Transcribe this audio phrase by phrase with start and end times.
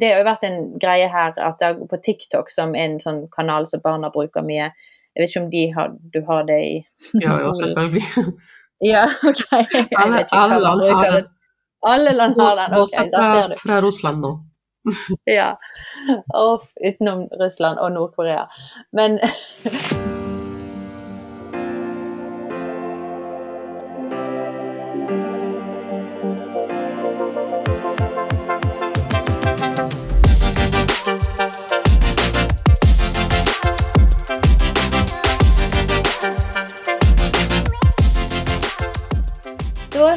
[0.00, 3.24] Det har jo vært en greie her at det, på TikTok, som er en sånn
[3.34, 4.66] kanal som barna bruker mye
[5.14, 6.72] Jeg vet ikke om de har, du har det i
[7.22, 8.04] Ja, jo, selvfølgelig.
[8.84, 9.44] Ja, OK.
[9.96, 11.28] Alle, alle land har den.
[11.86, 12.74] Alle land har den.
[12.80, 13.56] Ok, da ser du.
[13.62, 14.32] fra Russland nå.
[15.30, 15.54] Ja.
[16.34, 18.44] Og utenom Russland og Nord-Korea.
[18.92, 19.20] Men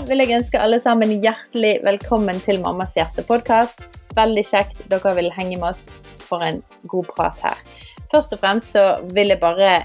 [0.07, 3.81] vil jeg ønske alle sammen hjertelig velkommen til Mammas hjerte-podkast.
[4.15, 5.81] Veldig kjekt dere vil henge med oss
[6.23, 7.59] for en god prat her.
[8.07, 9.81] Først og fremst så vil jeg bare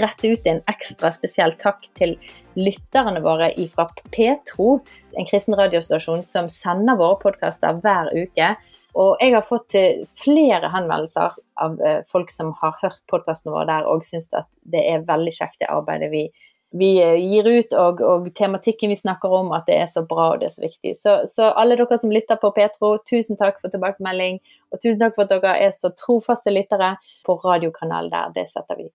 [0.00, 2.16] rette ut en ekstra spesiell takk til
[2.58, 4.80] lytterne våre fra Petro,
[5.14, 8.50] en kristen radiostasjon som sender våre podkaster hver uke.
[8.98, 9.78] Og jeg har fått
[10.18, 14.82] flere henvendelser av eh, folk som har hørt podkastene våre der og syns at det
[14.90, 16.24] er veldig kjekt det arbeidet vi
[16.70, 20.30] vi eh, gir ut, og, og tematikken vi snakker om, at det er så bra
[20.32, 20.94] og det er så viktig.
[20.98, 24.38] Så, så alle dere som lytter på Petro, tusen takk for tilbakemelding,
[24.70, 26.94] og tusen takk for at dere er så trofaste lyttere
[27.26, 28.34] på radiokanalen der.
[28.36, 28.90] Det setter vi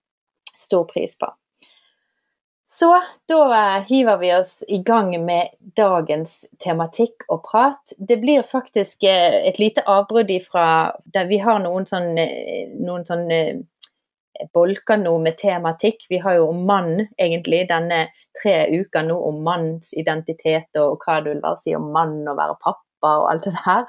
[0.56, 1.32] stor pris på.
[2.66, 2.90] Så
[3.30, 7.94] da eh, hiver vi oss i gang med dagens tematikk og prat.
[8.00, 12.16] Det blir faktisk eh, et lite avbrudd ifra der vi har noen sånn,
[12.80, 13.28] noen sånn
[14.54, 16.06] bolker nå med tematikk.
[16.10, 18.08] Vi har jo om mann, egentlig, denne
[18.42, 22.18] tre uka nå om manns identitet og hva det vil være å si om mann
[22.28, 23.86] og være pappa og alt det her.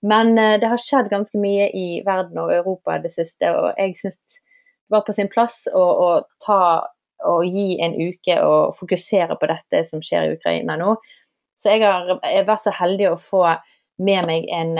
[0.00, 3.98] Men eh, det har skjedd ganske mye i verden og Europa det siste, og jeg
[4.00, 6.08] syns det var på sin plass å, å
[6.42, 6.62] ta
[7.28, 10.94] og gi en uke og fokusere på dette som skjer i Ukraina nå.
[11.60, 13.44] Så jeg har jeg vært så heldig å få
[14.00, 14.72] med meg en,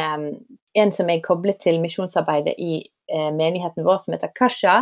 [0.80, 2.99] en som jeg koblet til misjonsarbeidet i eh,
[3.34, 4.76] menigheten vår, som heter Kasha,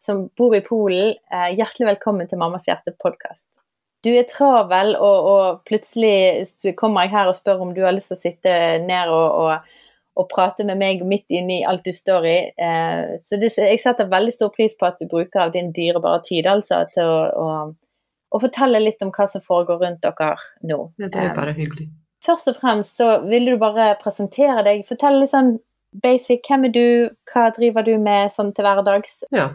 [0.00, 1.14] som bor i Polen.
[1.32, 3.60] Eh, hjertelig velkommen til Mammas hjerte-podkast.
[4.04, 8.08] Du er travel, og, og plutselig kommer jeg her og spør om du har lyst
[8.12, 8.54] til å sitte
[8.86, 9.76] ned og, og,
[10.16, 12.38] og prate med meg midt inni alt du står i.
[12.56, 16.24] Eh, så det, jeg setter veldig stor pris på at du bruker av din dyrebare
[16.24, 17.96] tid altså, til å, å,
[18.32, 20.32] å fortelle litt om hva som foregår rundt dere
[20.64, 20.86] nå.
[20.96, 21.90] Ja, det er bare hyggelig.
[22.24, 24.88] Først og fremst så vil du bare presentere deg.
[24.88, 25.58] Fortell litt sånn
[25.92, 26.44] basic.
[26.48, 26.86] Hvem er du,
[27.32, 29.24] hva driver du med sånn til hverdags?
[29.34, 29.50] Ja.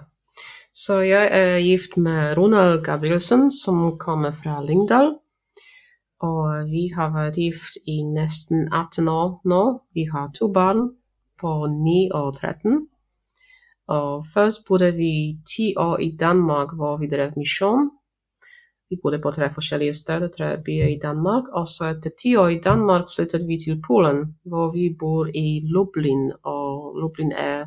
[0.76, 5.14] Så jeg er gift med Ronald Gabrielsen, som kommer fra Lyngdal.
[6.26, 9.62] Og vi har vært gift i nesten 18 år nå.
[9.96, 10.90] Vi har to barn
[11.40, 12.88] på 9 og 13.
[13.96, 17.92] Og først bodde vi ti år i Danmark, hvor vi drev misjon.
[18.90, 21.44] Vi bodde på tre forskjellige steder, tre byer i Danmark.
[21.54, 25.62] Og så etter ti år i Danmark flyttet vi til Polen, hvor vi bor i
[25.66, 26.32] Lublin.
[26.44, 27.66] Og Lublin er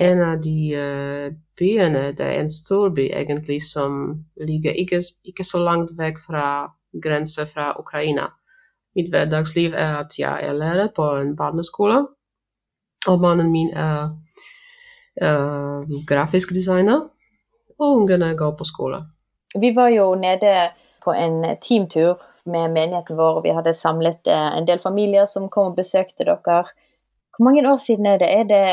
[0.00, 5.60] en av de eh, byene, det er en storby egentlig, som ligger ikke, ikke så
[5.60, 6.44] langt vekk fra
[7.02, 8.30] grensen fra Ukraina.
[8.96, 12.00] Mitt hverdagsliv er at jeg er lærer på en barneskole,
[13.06, 14.08] og mannen min er
[15.20, 17.08] eh, grafisk designer,
[17.78, 19.04] og ungene går på skole.
[19.58, 20.70] Vi var jo nede
[21.04, 25.48] på en teamtur med menigheten vår, og vi hadde samlet eh, en del familier som
[25.52, 26.62] kom og besøkte dere.
[27.36, 28.30] Hvor mange år siden er det?
[28.30, 28.64] Er det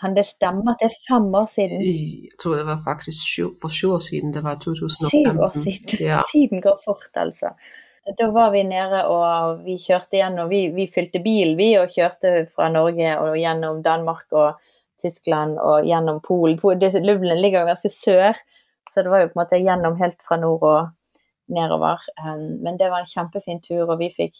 [0.00, 1.82] kan det stemme at det er fem år siden?
[1.84, 5.10] Jeg tror det var faktisk sju, for sju år siden, det var 2015.
[5.12, 6.06] Syv år siden.
[6.06, 6.22] Ja.
[6.32, 7.52] Tiden går fort, altså.
[8.18, 12.48] Da var vi nede og vi kjørte gjennom Vi, vi fylte bil, vi, og kjørte
[12.50, 14.58] fra Norge og gjennom Danmark og
[14.98, 16.58] Tyskland og gjennom Polen.
[16.58, 18.40] Pol- Lublin ligger ganske sør,
[18.92, 20.90] så det var jo på en måte gjennom helt fra nord og
[21.52, 22.00] nedover.
[22.62, 24.36] Men det var en kjempefin tur, og vi fikk,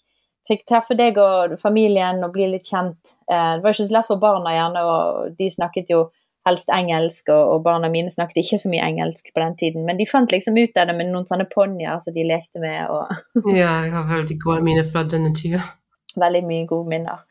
[0.49, 3.17] fikk treffe deg og familien og bli litt kjent.
[3.31, 6.07] Eh, Det var ikke så lett for barna gjerne, og de snakket jo
[6.47, 10.01] helst engelsk, og, og barna mine snakket ikke så mye engelsk på den tiden, men
[10.01, 13.53] de fant liksom ut av det med noen sånne ponnier som de lekte med, og
[13.55, 15.63] ja, jeg har veldig gode minner fra denne tida.
[16.25, 17.23] veldig mye gode minner.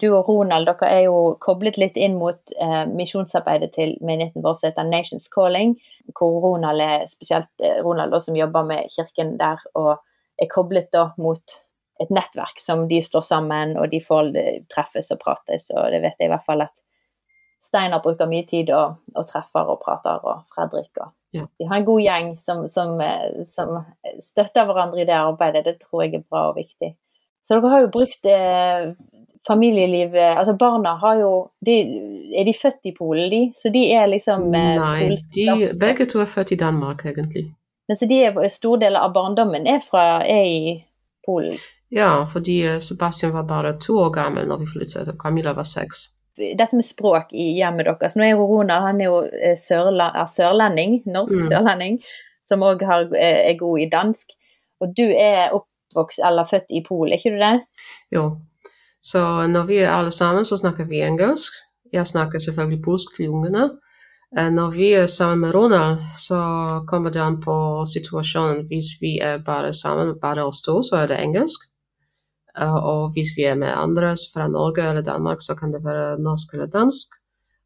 [0.00, 4.58] Du og Ronald dere er jo koblet litt inn mot eh, misjonsarbeidet til menigheten vår
[4.58, 5.76] som heter Nations Calling,
[6.18, 9.94] hvor Ronald er spesielt eh, Ronald da, som jobber med kirken der, og
[10.36, 11.60] er koblet da mot
[12.00, 16.02] et nettverk som de står sammen, og de får eh, treffes og prates, og det
[16.04, 16.84] vet jeg i hvert fall at
[17.66, 21.42] Steinar bruker mye tid og, og treffer og prater, og Fredrik og Ja.
[21.58, 23.74] De har en god gjeng som, som, eh, som
[24.22, 25.64] støtter hverandre i det arbeidet.
[25.66, 26.94] Det tror jeg er bra og viktig.
[27.44, 28.94] Så dere har jo brukt eh,
[29.46, 31.30] familielivet Altså barna har jo
[31.66, 31.76] de,
[32.38, 33.40] Er de født i Polen, de?
[33.54, 37.46] Så de er liksom eh, Nei, de, begge to er født i Danmark, egentlig.
[37.88, 40.60] Men så de er, stor del av barndommen er, fra, er i
[41.26, 41.54] Polen?
[41.94, 45.68] Ja, fordi eh, Sebastian var bare to år gammel når vi flyttet, og Camilla var
[45.68, 46.08] seks.
[46.36, 48.16] dette med språk i hjemmet deres.
[48.16, 51.46] Nå er Rona han er jo eh, sørla, er sørlending, norsk Mm.
[51.48, 52.00] sørlending,
[52.44, 52.82] som òg
[53.14, 54.34] er god i dansk.
[54.80, 57.60] Og du er oppvokst eller født i Polen, er ikke du det?
[58.12, 58.26] Jo.
[59.06, 61.52] Så når vi er alle sammen, så snakker vi engelsk.
[61.92, 63.70] Jeg snakker selvfølgelig polsk til ungene.
[64.38, 66.40] Eh, Når vi er sammen med Ronald, så
[66.88, 68.66] kommer det an på situasjonen.
[68.66, 71.60] Hvis vi er bare sammen, bare oss to, så er det engelsk.
[72.58, 76.18] Eh, Og hvis vi er med andre fra Norge eller Danmark, så kan det være
[76.18, 77.08] norsk eller dansk.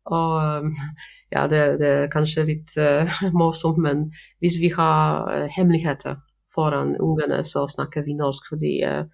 [0.07, 0.63] Og
[1.35, 6.17] ja, det, det er kanskje litt uh, morsomt, men hvis vi har hemmeligheter
[6.55, 9.05] foran ungene, så snakker vi norsk, fordi eh,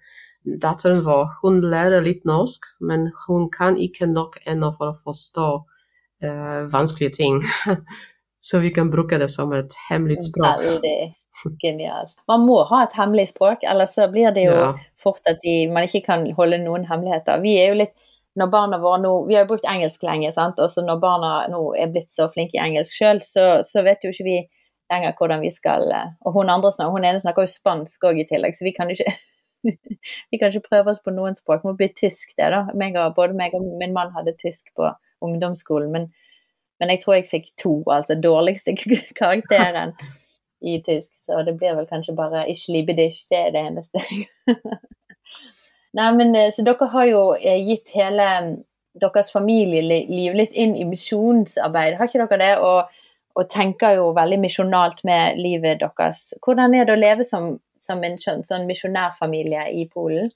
[0.61, 5.47] datteren vår hun lærer litt norsk, men hun kan ikke nok ennå for å forstå
[6.23, 7.41] uh, vanskelige ting.
[8.47, 10.63] så vi kan bruke det som et hemmelig språk.
[10.63, 10.97] Veldig
[11.61, 12.15] genialt.
[12.27, 14.73] Man må ha et hemmelig språk, ellers så blir det jo Ja.
[14.97, 17.41] fort at de, man ikke kan holde noen hemmeligheter.
[17.43, 17.95] Vi er jo litt
[18.37, 20.59] når barna våre nå, Vi har jo brukt engelsk lenge, sant?
[20.59, 24.03] og så når barna nå er blitt så flinke i engelsk sjøl, så, så vet
[24.05, 24.37] jo ikke vi
[24.91, 28.21] lenger hvordan vi skal eh, Og hun andre snakker, hun ene snakker jo spansk òg
[28.21, 29.15] i tillegg, så vi kan jo ikke
[30.31, 31.63] vi kan ikke prøve oss på noen språk.
[31.63, 32.63] Det må bli tysk, det, da.
[32.77, 34.91] Meg og, både meg og min mann hadde tysk på
[35.25, 36.11] ungdomsskolen, men,
[36.79, 38.75] men jeg tror jeg fikk to, altså dårligste
[39.17, 39.95] karakteren
[40.61, 41.11] i tysk.
[41.25, 44.03] Så det blir vel kanskje bare ich liebe dich, det er det eneste.
[45.97, 48.55] Nei, men eh, så dere har jo eh, gitt hele mm,
[49.01, 52.53] deres familieliv litt inn i misjonsarbeid, har ikke dere det?
[52.65, 52.97] Og,
[53.37, 56.33] og tenker jo veldig misjonalt med livet deres.
[56.43, 57.55] Hvordan er det å leve som,
[57.87, 60.31] som en sånn, misjonærfamilie i Polen?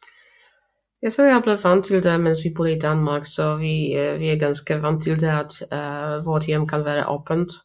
[1.01, 4.19] Jeg tror jeg ble vant til det mens vi bodde i Danmark, så vi, eh,
[4.21, 7.55] vi er ganske vant til det at uh, vårt hjem kan være åpent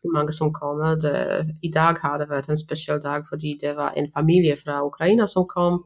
[0.00, 0.96] til mange som kommer.
[0.96, 1.12] Det,
[1.62, 5.26] I dag har det vært en spesiell dag fordi det var en familie fra Ukraina
[5.26, 5.84] som kom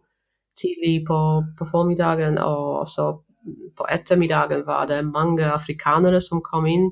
[0.60, 1.18] tidlig på,
[1.58, 3.10] på formiddagen, og så
[3.76, 6.90] på ettermiddagen var det mange afrikanere som kom inn.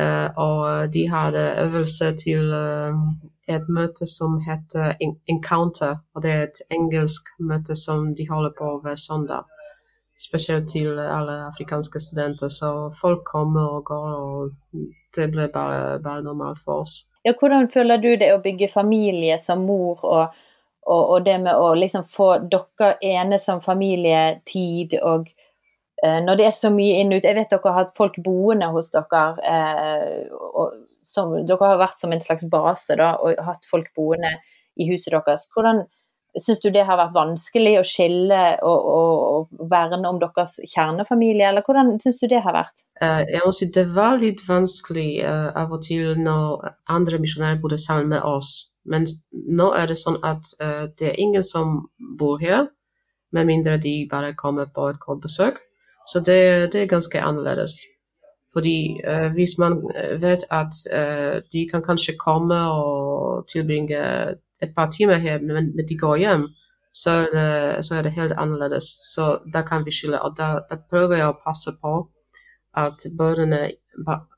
[0.00, 2.94] Uh, og de hadde øvelse til eh,
[3.56, 4.94] et møte som heter
[5.28, 5.98] Encounter.
[6.14, 9.48] Og det er et engelsk møte som de holder på hver søndag.
[10.20, 12.48] Spesielt til alle afrikanske studenter.
[12.48, 14.50] Så folk kommer og går, og
[15.16, 17.04] det ble bare, bare normalt for oss.
[17.24, 20.36] Ja, hvordan føler du det å bygge familie som mor, og,
[20.86, 25.28] og, og det med å liksom få dere ene som familie tid, og
[26.02, 28.70] eh, når det er så mye inn ut Jeg vet dere har hatt folk boende
[28.72, 30.78] hos dere, eh, og,
[31.10, 34.36] som, dere har vært som en slags base da, og hatt folk boende
[34.80, 35.48] i huset deres.
[35.54, 35.84] Hvordan
[36.38, 39.14] syns du det har vært vanskelig å skille og, og,
[39.58, 42.84] og verne om deres kjernefamilie, eller hvordan syns du det har vært?
[43.02, 47.62] Eh, jeg må si det var litt vanskelig eh, av og til når andre misjonærer
[47.62, 48.68] bodde sammen med oss.
[48.90, 51.80] Men nå er det sånn at eh, det er ingen som
[52.20, 52.68] bor her,
[53.34, 55.60] med mindre de bare kommer på et kort besøk.
[56.10, 57.78] Så det, det er ganske annerledes.
[58.52, 64.00] Fordi eh, hvis man eh, vet at eh, de kan kanskje komme og tilbringe
[64.62, 66.48] et par timer her, men, men de går hjem,
[66.94, 68.84] så er, det, så er det helt annerledes.
[69.14, 70.22] Så da kan vi skille.
[70.22, 71.94] Og da, da prøver jeg å passe på
[72.76, 73.70] at børnene,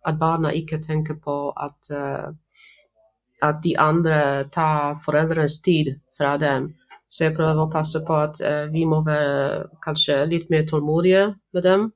[0.06, 2.28] at barna ikke tenker på at, uh,
[3.42, 6.72] at de andre tar foreldrenes tid fra dem.
[7.08, 11.26] Så jeg prøver å passe på at uh, vi må være kanskje litt mer tålmodige
[11.52, 11.90] med dem,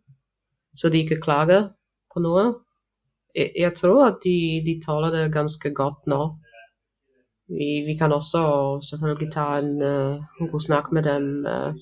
[0.76, 1.70] så de ikke klager
[2.16, 2.46] på noe.
[3.36, 6.22] Jeg, jeg tror at de, de tåler det ganske godt nå.
[7.52, 8.40] Vi, vi kan også
[8.82, 11.76] selvfølgelig ta en, eh, en god snakk med dem eh,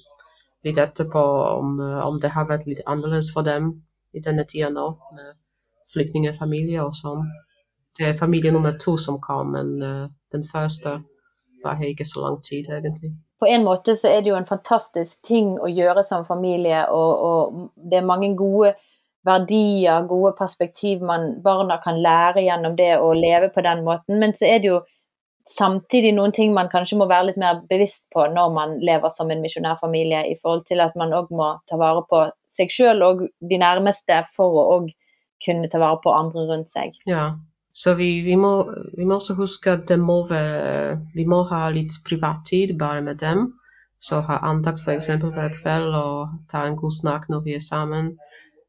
[0.66, 1.22] litt etterpå
[1.54, 3.70] om, eh, om det har vært litt annerledes for dem
[4.12, 5.32] i denne tida nå, med
[5.94, 7.24] flyktningfamilie og sånn.
[7.96, 10.96] Det er familie nummer to som kom, men uh, den første
[11.62, 13.12] var her ikke så lang tid, egentlig.
[13.38, 17.12] på en måte så er det jo en fantastisk ting å gjøre som familie, og,
[17.28, 18.72] og det er mange gode
[19.24, 24.18] verdier, gode perspektiv man, barna kan lære gjennom det å leve på den måten.
[24.20, 24.82] Men så er det jo
[25.48, 29.30] samtidig noen ting man kanskje må være litt mer bevisst på når man lever som
[29.30, 33.26] en misjonærfamilie, i forhold til at man òg må ta vare på seg sjøl og
[33.40, 34.92] de nærmeste for å òg
[35.44, 36.96] kunne ta vare på andre rundt seg.
[37.08, 37.34] Ja,
[37.74, 38.54] så vi, vi, må,
[38.96, 43.20] vi må også huske at det må være, vi må ha litt privattid bare med
[43.20, 43.48] dem.
[44.04, 45.08] Så ha andakt f.eks.
[45.22, 48.14] hver kveld og ta en god snakk når vi er sammen.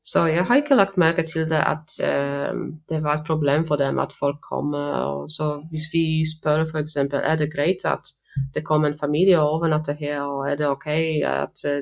[0.06, 2.54] Så jeg har ikke lagt merke til det at eh,
[2.90, 4.92] det var et problem for dem at folk kommer.
[4.94, 6.96] Og så hvis vi spør f.eks.
[6.96, 8.14] er det greit at
[8.54, 10.88] det kommer en familie og overnatter her, og er det ok
[11.26, 11.82] at eh,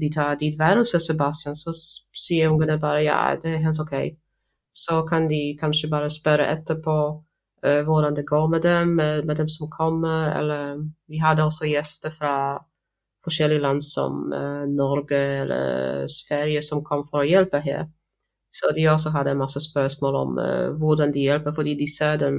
[0.00, 1.72] de tar ditt værelse, Sebastian, så
[2.14, 3.94] sier ungene bare ja, det er helt ok.
[4.74, 6.96] Så kan de kanskje bare spørre etterpå
[7.64, 10.38] eh, hvordan det går med dem, med, med dem som kommer.
[10.38, 12.62] Eller vi hadde også gjester fra
[13.26, 17.90] forskjellige land som eh, Norge eller Sverige som kom for å hjelpe her.
[18.54, 22.38] Så de også hadde masse spørsmål om uh, hvordan de hjelper, fordi de ser dem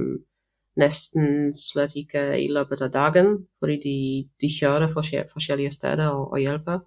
[0.78, 3.98] nesten slett ikke i løpet av dagen, fordi de,
[4.40, 6.82] de kjører forskjellige steder og, og, hjelper.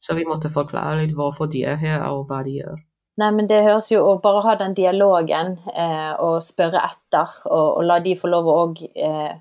[0.00, 2.76] Så vi måtte forklare litt hvorfor de er her, og hva de gjør.
[3.20, 7.78] Nei, men det høres jo å bare ha den dialogen eh, og spørre etter, og,
[7.78, 9.38] og, la de få lov å òg eh,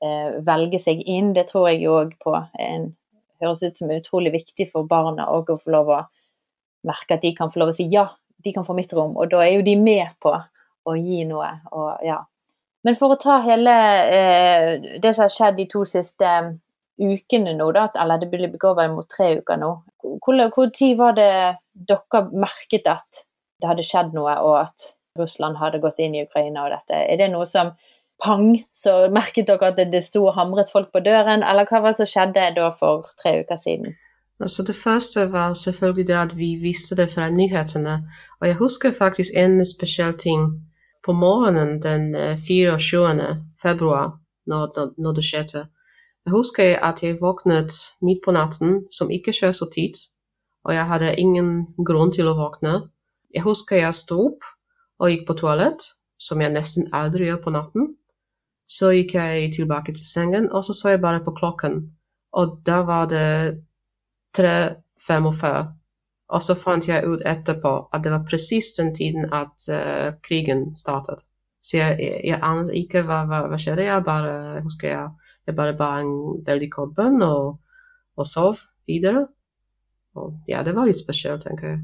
[0.00, 2.88] eh, velge seg inn, det tror jeg òg på en,
[3.42, 6.00] høres ut som utrolig viktig for barna òg å få lov å
[6.88, 8.06] merke at de kan få lov å si ja,
[8.44, 10.32] de kan få mitt rom, og da er jo de med på
[10.88, 11.48] å gi noe.
[11.74, 12.22] Og, ja.
[12.86, 13.74] Men for å ta hele
[14.06, 16.52] eh, det som har skjedd de to siste eh,
[16.98, 19.72] ukene nå, da, eller det blir går vel mot tre uker nå,
[20.22, 21.32] hvor, hvor tid var det
[21.72, 23.24] dere merket at
[23.58, 26.98] det hadde skjedd noe, og at Russland hadde gått inn i Ukraina og dette?
[27.10, 27.74] Er det noe som
[28.24, 31.94] pang, så merket dere at det sto og hamret folk på døren, eller hva var
[31.94, 33.96] det som skjedde da for tre uker siden?
[34.40, 38.02] Altså det første var selvfølgelig det at vi visste det fra nyhetene.
[38.40, 40.64] Og jeg husker faktisk en spesiell ting.
[41.04, 42.14] På morgenen den
[42.46, 43.10] 24.
[43.10, 45.66] Eh, februar, når, når det skjedde,
[46.28, 47.72] jeg husker at jeg våknet
[48.02, 49.94] midt på natten, som ikke skjer så tid,
[50.64, 52.74] og jeg hadde ingen grunn til å våkne.
[53.34, 54.44] Jeg husker jeg sto opp
[55.00, 55.86] og gikk på toalett,
[56.20, 57.88] som jeg nesten aldri gjør på natten.
[58.68, 61.80] Så gikk jeg tilbake til sengen, og så så jeg bare på klokken,
[62.36, 63.62] og da var det
[64.36, 65.68] 3.45.
[66.28, 70.74] Og så fant jeg ut etterpå at det var presis den tiden at uh, krigen
[70.76, 71.24] startet.
[71.64, 73.86] Så jeg, jeg, jeg ante ikke hva, hva, skjedde.
[73.86, 76.12] Jeg bare jeg husker jeg, jeg bare ba en
[76.46, 77.56] veldig kort bønn og,
[78.16, 79.26] og sov videre.
[80.18, 81.80] Og ja, det var litt spesielt, tenker jeg.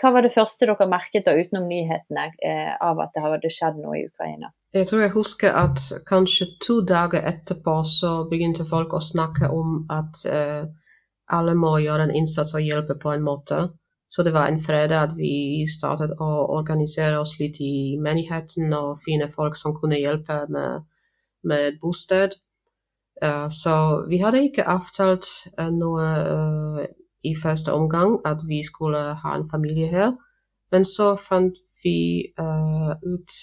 [0.00, 3.80] Hva var det første dere merket da, utenom nyhetene eh, av at det hadde skjedd
[3.82, 4.48] noe i Ukraina?
[4.74, 9.82] Jeg tror jeg husker at kanskje to dager etterpå så begynte folk å snakke om
[9.92, 10.64] at eh,
[11.28, 13.58] alle må gjøre en innsats og hjelpe på en måte.
[14.12, 19.04] Så det var en fredag at vi startet å organisere oss litt i menigheten og
[19.04, 20.88] finne folk som kunne hjelpe med,
[21.44, 22.40] med et bosted.
[23.24, 23.74] Uh, så
[24.08, 25.28] vi hadde ikke avtalt
[25.60, 26.84] uh, noe uh,
[27.24, 30.12] i første omgang at vi skulle ha en familie her.
[30.72, 33.34] Men så fant vi ut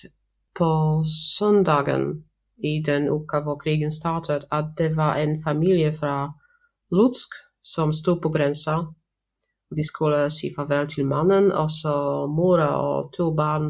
[0.60, 0.72] på
[1.08, 2.24] søndagen
[2.64, 6.32] i den uka hvor krigen startet, at det var en familie fra
[6.92, 8.80] Lutsk som sto på grensa.
[9.76, 13.70] De skulle si farvel til mannen, og så mora og to barn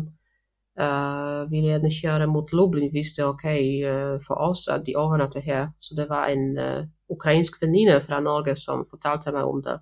[0.79, 4.95] uh, ville gjerne kjøre mot Lublin hvis det er ok uh, for oss at de
[4.95, 5.67] overnatter her.
[5.79, 9.79] Så det var en uh, ukrainsk venninne fra Norge som fortalte meg om det.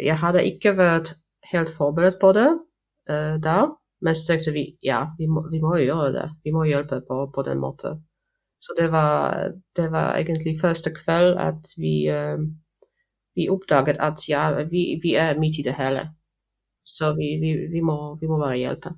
[0.00, 1.10] jeg hadde ikke vært
[1.52, 2.46] helt forberedt på det
[3.44, 3.66] da,
[4.00, 6.28] men så tenkte vi ja, vi må, vi må gjøre det.
[6.44, 8.00] Vi må hjelpe på, på den måten.
[8.60, 12.08] Så det var, det var egentlig første kveld at vi
[13.34, 16.08] vi oppdaget at ja, vi, vi, er midt i det hele.
[16.84, 18.94] Så vi, vi, vi, må, vi må bare hjelpe.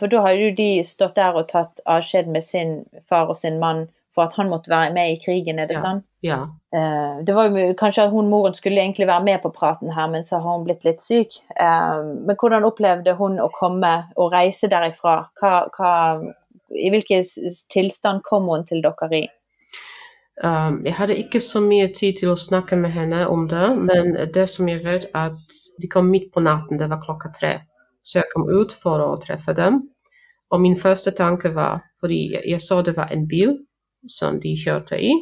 [0.00, 2.78] For da har jo de stått der og tatt avskjed med sin
[3.08, 5.84] far og sin mann for at han måtte være med i krigen, er det ja.
[5.84, 6.00] sånn?
[6.20, 6.40] Ja.
[6.76, 10.10] Uh, det var jo kanskje at hun moren skulle egentlig være med på praten her,
[10.12, 11.40] men så har hun blitt litt syk.
[11.56, 15.16] Uh, men hvordan opplevde hun å komme og reise derifra?
[15.40, 15.92] Hva, hva,
[16.76, 17.24] I hvilken
[17.72, 19.26] tilstand kom hun til dere i?
[20.40, 24.14] Um, jeg hadde ikke så mye tid til å snakke med henne om det, men
[24.32, 27.58] det som jeg vet, at de kom midt på natten, det var klokka tre.
[28.04, 29.82] Så jeg kom ut for å treffe dem.
[30.50, 33.58] Og min første tanke var, fordi jeg så det var en bil
[34.08, 35.12] som de kjørte i,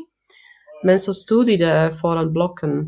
[0.85, 2.79] men så sto de der foran blokken,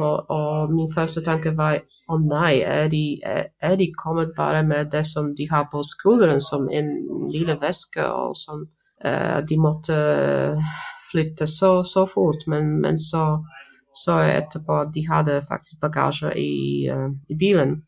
[0.00, 1.78] og min første tanke var
[2.10, 6.40] å nei, er de, er de, kommet bare med det som de har på skulderen,
[6.40, 6.90] som en
[7.32, 8.66] lille veske, og sånn.
[9.04, 9.96] Uh, de måtte
[11.10, 13.26] flytte så, så fort, men, men så
[13.96, 17.78] så etterpå de hadde faktisk bagasje i, uh, i, bilen.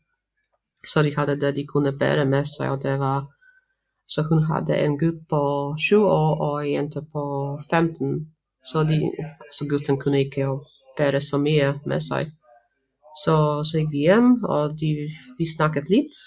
[0.81, 3.27] Så de hadde det de kunne bære med seg, og det var
[4.09, 5.39] Så hun hadde en gutt på
[5.77, 7.23] sju år og en jente på
[7.71, 8.25] 15.
[8.63, 8.99] Så, de,
[9.51, 10.47] så gutten kunne ikke
[10.97, 12.29] bære så mye med seg.
[13.23, 13.35] Så,
[13.65, 14.93] så gikk vi hjem, og de,
[15.39, 16.19] vi snakket litt.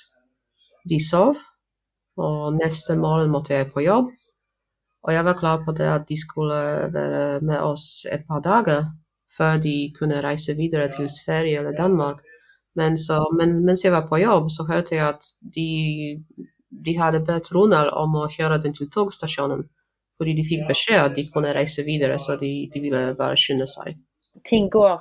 [0.89, 1.39] De sov.
[2.21, 4.11] Og neste morgen måtte jeg på jobb.
[5.03, 6.59] Og jeg var klar på det at de skulle
[6.95, 8.85] være med oss et par dager
[9.37, 12.21] før de kunne reise videre til Sverige eller Danmark.
[12.77, 15.25] Men så, men, mens jeg var på jobb, så hørte jeg at
[15.55, 15.69] de,
[16.87, 19.67] de hadde bedt Ronald om å kjøre den til togstasjonen.
[20.21, 23.67] Fordi de fikk beskjed at de kunne reise videre, så de, de ville bare skynde
[23.71, 23.97] seg.
[24.47, 25.01] Ting går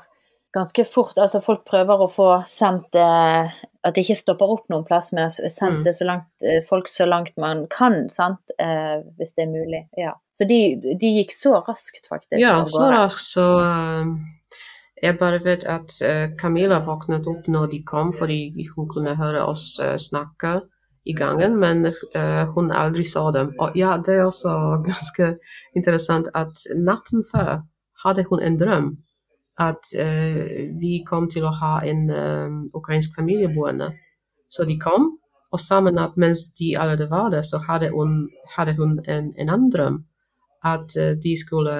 [0.54, 1.18] ganske fort.
[1.18, 3.52] Altså folk prøver å få sendt eh,
[3.82, 5.94] At det ikke stopper opp noen plass, men sendt mm.
[5.98, 8.54] så langt, eh, folk så langt man kan, sant?
[8.62, 9.82] Eh, hvis det er mulig.
[9.98, 10.14] Ja.
[10.38, 12.38] Så de, de, gikk så raskt, faktisk.
[12.44, 14.12] Ja, så raskt, så uh,
[15.02, 19.48] Jeg bare vet at uh, Camilla våknet opp når de kom, fordi hun kunne høre
[19.50, 20.60] oss uh, snakke.
[21.06, 23.54] I gangen, men uh, hun aldri så dem.
[23.60, 24.54] Og ja, det er også
[24.90, 25.36] ganske
[25.76, 27.64] interessant at natten før
[28.06, 28.92] hadde hun en drøm
[29.62, 30.44] at uh,
[30.82, 33.92] vi kom til å ha en uh, ukrainsk familie boende.
[34.52, 35.12] Så de kom,
[35.52, 39.50] og sammen at mens de allerede var der, så hadde hun, hadde hun en, en
[39.50, 40.02] annen drøm.
[40.64, 40.94] At
[41.24, 41.74] de skulle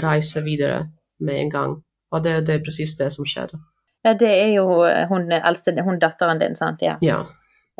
[0.00, 0.86] reise videre
[1.20, 1.74] med en gang.
[2.10, 3.58] Og det, det er presis det som skjedde.
[4.04, 4.64] Ja, det er jo
[5.10, 6.82] hun eldste, hun datteren din, sant?
[6.82, 6.96] Ja.
[7.02, 7.20] ja.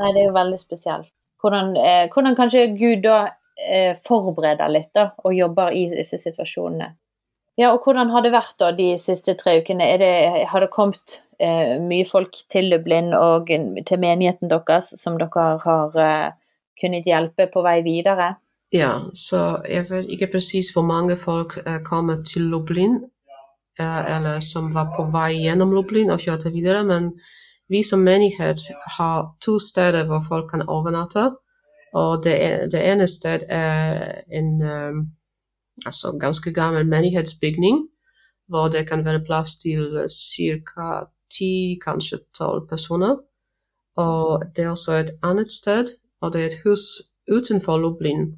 [0.00, 1.12] Nei, det er jo veldig spesielt.
[1.42, 3.18] Hvordan, eh, hvordan kanskje Gud da
[3.56, 6.94] eh, forbereder litt, da, og jobber i disse situasjonene.
[7.60, 9.86] Ja, og hvordan har det vært da de siste tre ukene?
[10.00, 10.14] Det,
[10.50, 13.52] har det kommet eh, mye folk til Lublin og
[13.86, 16.32] til menigheten deres som dere har eh,
[16.80, 18.34] kunnet hjelpe på vei videre?
[18.74, 23.04] Ja, så jeg vet ikke presis hvor mange folk eh, kommer til Lublin,
[23.78, 27.12] eh, eller som var på vei gjennom Lublin og kjørte videre, men
[27.68, 28.60] vi som menighet
[28.98, 31.30] har to steder hvor folk kan overnatte.
[31.94, 32.36] Og det,
[32.72, 35.04] det ene stedet er en um,
[35.86, 37.86] altså ganske gammel menighetsbygning,
[38.48, 41.06] hvor det kan være plass til ca.
[41.30, 43.16] ti, kanskje tolv personer.
[43.96, 45.86] Og det er også et annet sted,
[46.20, 46.80] og det er et hus
[47.32, 48.34] utenfor Lublin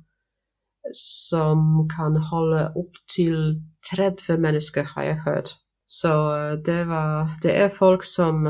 [0.94, 5.48] som kan holde opptil 30 mennesker, har jeg hørt.
[5.88, 8.46] Så uh, det, var, det er folk som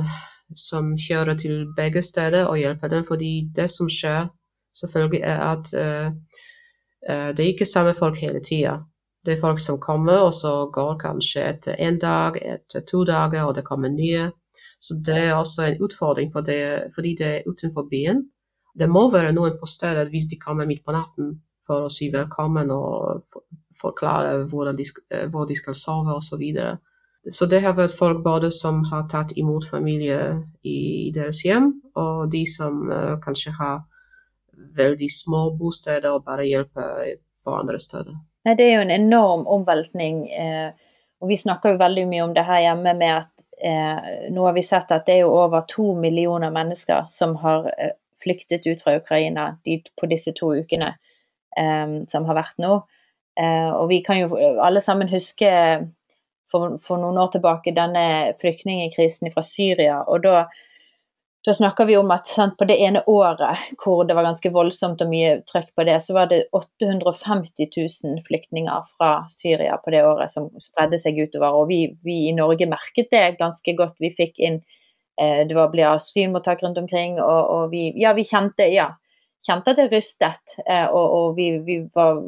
[0.54, 3.04] som kjører til begge steder og hjelper dem.
[3.08, 4.28] Fordi det som skjer,
[4.78, 6.12] selvfølgelig, er at uh,
[7.36, 8.78] det er ikke samme folk hele tida.
[9.26, 13.42] Det er folk som kommer, og så går kanskje etter én dag, etter to dager,
[13.42, 14.30] og det kommer nye.
[14.80, 18.22] Så det er også en utfordring, for det, fordi det er utenfor byen.
[18.78, 21.32] Det må være noen på stedet hvis de kommer midt på natten
[21.66, 23.24] for å si velkommen og
[23.80, 24.44] forklare
[24.76, 26.44] de, eh, hvor de skal sove osv.
[27.32, 32.30] Så, det har vært folk både som har tatt imot familie i deres hjem, og
[32.30, 33.80] de som uh, kanskje har
[34.76, 38.14] veldig små bosteder og bare hjelper på andre steder.
[38.46, 40.70] Nei, Det er jo en enorm omveltning, eh,
[41.20, 44.56] og vi snakker jo veldig mye om det her hjemme med at eh, nå har
[44.56, 48.82] vi sett at det er jo over to millioner mennesker som har eh, flyktet ut
[48.82, 50.94] fra Ukraina de, på disse to ukene
[51.58, 52.80] eh, som har vært nå.
[53.36, 55.50] Eh, og vi kan jo alle sammen huske
[56.56, 58.06] for, for, noen år tilbake denne
[58.40, 60.00] flyktningkrisen fra Syria.
[60.06, 60.46] og da,
[61.46, 65.02] da snakker vi om at sant, på det ene året hvor det var ganske voldsomt
[65.04, 70.02] og mye trøkk på det, så var det 850 000 flyktninger fra Syria på det
[70.06, 71.60] året som spredde seg utover.
[71.60, 73.94] Og vi, vi i Norge merket det ganske godt.
[74.02, 74.60] Vi fikk inn
[75.20, 78.90] eh, Det var ble asylmottak rundt omkring, og, og vi, ja, vi kjente, ja,
[79.46, 80.58] kjente at det rystet.
[80.66, 82.24] Eh, og, og vi, vi, var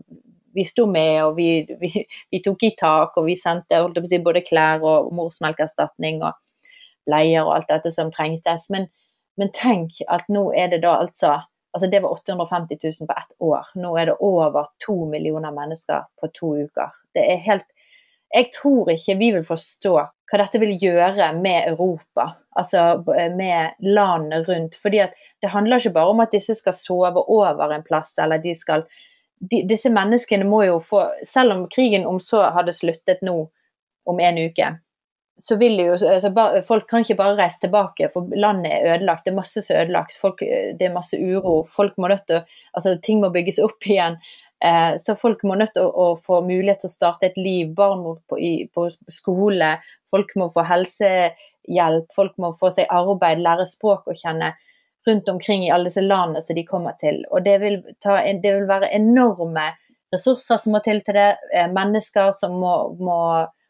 [0.59, 1.93] vi sto med, og vi, vi,
[2.33, 6.35] vi, tok i tak, og vi sendte si, både klær og morsmelkerstatning og
[7.09, 8.69] bleier og alt dette som trengtes.
[8.75, 8.89] Men,
[9.39, 11.39] men, tenk at nå er det da altså
[11.77, 13.67] Altså det var 850 000 på ett år.
[13.77, 16.95] Nå er det over to millioner mennesker på to uker.
[17.15, 17.67] Det er helt
[18.35, 22.25] Jeg tror ikke vi vil forstå hva dette vil gjøre med Europa,
[22.57, 23.05] altså
[23.37, 24.75] med landene rundt.
[24.83, 28.41] fordi at det handler ikke bare om at disse skal sove over en plass, eller
[28.43, 28.85] de skal
[29.41, 33.39] de, disse menneskene må jo få Selv om krigen om så hadde sluttet nå
[34.09, 34.69] om en uke,
[35.37, 39.27] så vil jo altså, bare, Folk kan ikke bare reise tilbake, for landet er ødelagt.
[39.27, 40.17] Det er masse som er ødelagt.
[40.17, 41.61] Folk, det er masse uro.
[41.69, 42.41] Folk må nødt til
[42.73, 44.17] Altså, ting må bygges opp igjen.
[44.65, 47.71] Eh, så folk må nødt til å, å, få mulighet til å starte et liv.
[47.77, 49.77] Barn må på, i, på skole.
[50.11, 52.09] Folk må få helsehjelp.
[52.17, 54.55] Folk må få seg arbeid, lære språk å kjenne
[55.09, 57.23] rundt omkring i alle disse landene som de kommer til.
[57.31, 59.71] Og det vil, ta, det vil være enorme
[60.15, 63.21] ressurser som må til til det, eh, mennesker som må, må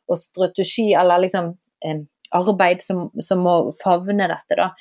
[0.09, 1.53] og strategi, eller liksom
[1.85, 2.01] eh,
[2.33, 4.73] arbeid som, som, må favne dette, da.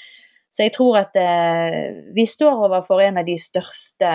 [0.49, 4.11] Så jeg tror at eh, vi står overfor en av de største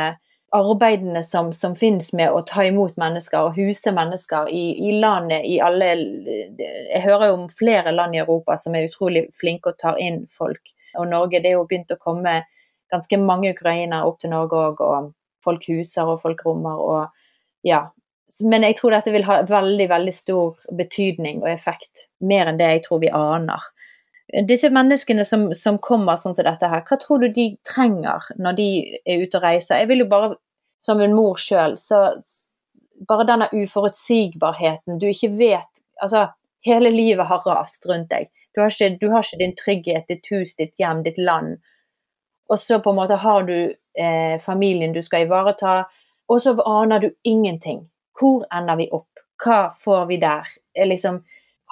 [0.52, 5.46] arbeidene som, som finnes med å ta imot mennesker og huse mennesker i, i, landet
[5.48, 9.80] i alle Jeg hører jo om flere land i Europa som er utrolig flinke og
[9.80, 11.40] tar inn folk og Norge.
[11.40, 12.42] Det er jo begynt å komme
[12.92, 15.12] ganske mange ukrainere opp til Norge òg, og
[15.44, 17.86] folk huser og folk rommer og ja.
[18.48, 22.70] Men jeg tror dette vil ha veldig, veldig stor betydning og effekt, mer enn det
[22.70, 23.66] jeg tror vi aner.
[24.48, 28.56] Disse menneskene som, som kommer sånn som dette her, hva tror du de trenger når
[28.56, 28.68] de
[29.04, 29.82] er ute og reiser?
[29.82, 30.30] Jeg vil jo bare,
[30.80, 32.14] som en mor sjøl, så
[33.08, 35.68] bare denne uforutsigbarheten, du ikke vet
[36.02, 36.32] Altså,
[36.66, 38.30] hele livet har rast rundt deg.
[38.54, 41.56] Du har, ikke, du har ikke, din trygghet, ditt hus, ditt hjem, ditt land.
[42.50, 43.56] Og så på en måte har du
[43.98, 45.84] eh, familien du skal ivareta,
[46.28, 47.86] og så aner du ingenting.
[48.18, 49.08] Hvor ender vi opp?
[49.42, 50.48] Hva får vi der?
[50.86, 51.22] Liksom,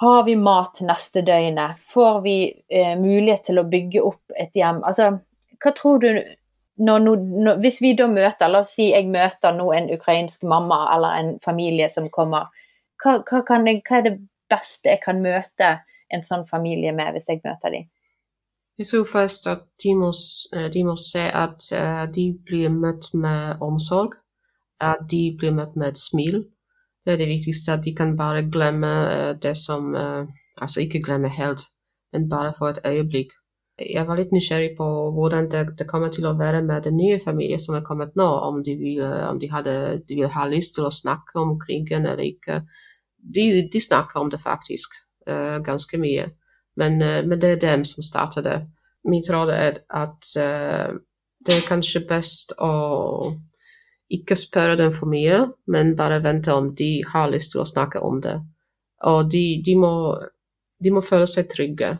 [0.01, 1.79] har vi mat neste døgnet?
[1.93, 2.35] Får vi
[2.69, 4.81] eh, mulighet til å bygge opp et hjem?
[4.83, 5.11] Altså,
[5.61, 6.09] hva tror du
[6.81, 10.79] når, når, hvis vi da møter, la oss si jeg møter nå en ukrainsk mamma
[10.95, 12.49] eller en familie som kommer,
[13.03, 14.15] hva, hva, jeg, hva er det
[14.49, 15.75] beste jeg kan møte
[16.13, 17.89] en sånn familie med hvis jeg møter dem?
[18.81, 20.11] Jeg tror først at de må,
[20.55, 24.15] eh, de må se at uh, de blir møtt med omsorg.
[24.81, 26.39] At de blir møtt med et smil.
[27.05, 30.25] Det er det viktigste, at de kan bare glemme uh, det som uh,
[30.61, 31.61] Altså ikke glemme helt,
[32.13, 33.31] men bare for et øyeblikk
[33.81, 37.17] jeg var litt nysgjerrig på hvordan det, det, kommer til å være med den nye
[37.23, 39.73] familien som er kommet nå, om de vil, om de hadde,
[40.07, 42.59] de vil ha lyst til å snakke om krigen eller ikke.
[43.17, 44.93] De, de snakker om det faktisk
[45.29, 46.27] uh, ganske mye,
[46.79, 48.57] men, uh, men, det er dem som starter det.
[49.09, 50.91] Mitt råd er at uh,
[51.45, 52.73] det er kanskje best å
[54.11, 58.01] ikke spørre dem for mye, men bare vente om de har lyst til å snakke
[58.03, 58.37] om det.
[59.07, 59.93] Og de, de, må,
[60.83, 61.95] de må føle seg trygge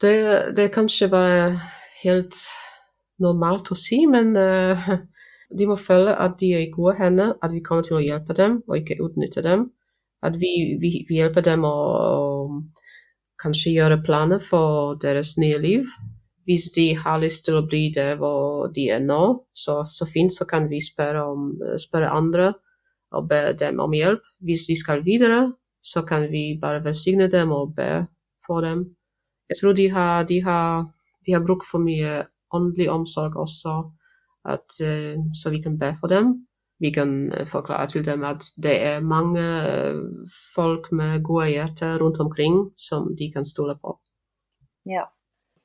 [0.00, 1.60] det, det, er kanskje bare
[2.02, 2.36] helt
[3.22, 4.34] normalt å si, men
[5.58, 8.36] de må føle at de er i gode hender, at vi kommer til å hjelpe
[8.36, 9.68] dem og ikke utnytte dem.
[10.24, 12.23] At vi, vi, vi hjelper dem å, å
[13.40, 15.88] kanskje gjøre planer for deres nye liv.
[16.44, 19.22] Hvis de har lyst til å bli der hvor de er nå,
[19.56, 22.52] så, så fint, så kan vi spørre, om, spørre andre
[23.14, 24.24] og be dem om hjelp.
[24.44, 25.54] Hvis de skal videre,
[25.84, 28.06] så kan vi bare velsigne dem og be
[28.46, 28.84] for dem.
[29.48, 30.86] Jeg tror de har, de har,
[31.26, 33.74] de har brukt for mye åndelig omsorg også,
[34.44, 36.46] at, uh, så vi kan be for dem.
[36.82, 40.00] Vi kan uh, forklare til dem at det er mange uh,
[40.54, 43.98] folk med gode hjerter rundt omkring som de kan stole på.
[44.88, 45.08] Ja.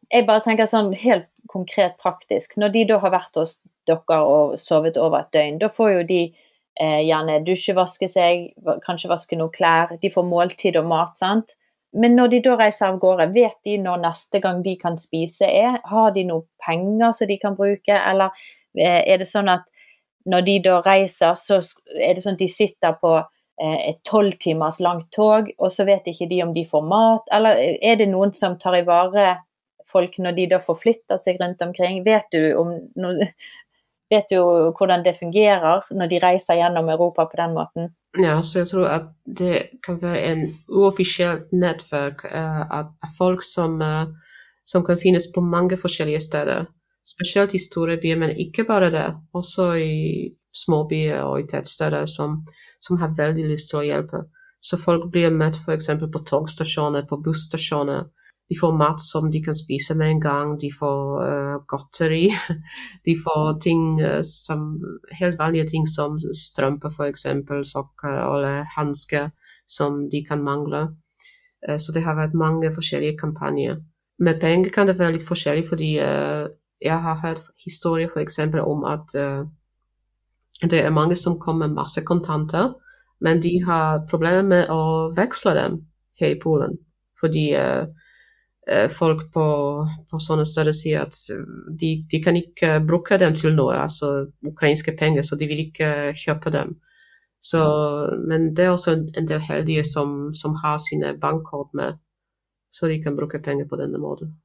[0.10, 2.56] Jeg bare tenker sånn helt konkret praktisk.
[2.58, 6.04] Når de da har vært hos dere og sovet over et døgn, da får jo
[6.10, 8.50] de eh, gjerne dusjevaske seg,
[8.86, 11.56] kanskje vaske noen klær, de får måltid og mat, sant.
[11.94, 15.48] Men når de da reiser av gårde, vet de når neste gang de kan spise
[15.50, 15.80] er?
[15.90, 18.34] Har de noe penger som de kan bruke, eller
[18.78, 19.66] eh, er det sånn at
[20.30, 21.60] når de da reiser, så
[21.98, 25.86] er det sånn at de sitter på eh, et tolv timers langt tog, og så
[25.88, 29.40] vet ikke de om de får mat, eller er det noen som tar i vare
[29.90, 32.04] folk når de da forflytter seg rundt omkring?
[32.06, 32.76] Vet du om
[34.14, 34.40] vet du
[34.74, 37.92] hvordan det fungerer når de reiser gjennom Europa på den måten.
[38.18, 43.78] Ja, så jeg tror at det kan være en uoffisielt nettverk uh, av folk som,
[44.66, 46.66] som, kan finnes på mange forskjellige steder.
[47.10, 49.08] Spesielt i store byer, men ikke bare det.
[49.34, 52.40] Også i småbyer og i tettsteder som,
[52.82, 54.24] som har veldig lyst til å hjelpe.
[54.62, 55.90] Så folk blir møtt f.eks.
[56.12, 58.08] på togstasjoner, på busstasjoner
[58.50, 62.32] de får mat som de kan spise med en gang, de får uh, godteri.
[63.06, 64.80] De får ting uh, som
[65.20, 67.28] Helt vanlige ting som strømper, f.eks.,
[67.70, 69.30] sokker eller hansker
[69.70, 70.88] som de kan mangle.
[71.70, 73.78] Uh, så det har vært mange forskjellige kampanjer.
[74.20, 75.92] Med penger kan det være litt forskjellig, fordi
[76.82, 78.40] jeg har hørt historier f.eks.
[78.64, 79.16] om at
[80.70, 82.74] det er mange som kommer med masse kontanter,
[83.20, 85.80] men de har problemer med å veksle dem
[86.20, 86.78] her i Polen.
[87.20, 87.88] Fordi uh,
[88.72, 89.44] Eh, folk på,
[90.12, 91.16] på, sånne steder sier at
[91.82, 96.12] de, de, kan ikke bruke dem til noe, altså ukrainske penger, så de vil ikke
[96.20, 96.76] kjøpe dem.
[97.42, 97.64] Så,
[98.30, 101.98] men det er også en del heldige som, som har sine bankkort med,
[102.70, 104.36] så de kan bruke penger på denne måten.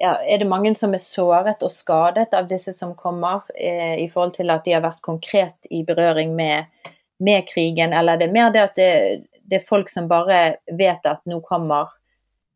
[0.00, 4.08] Ja, er det mange som er såret og skadet av disse som kommer, eh, i
[4.08, 6.70] forhold til at de har vært konkret i berøring med,
[7.20, 8.92] med krigen, eller er det mer det at det,
[9.44, 11.92] det er folk som bare vet at nå kommer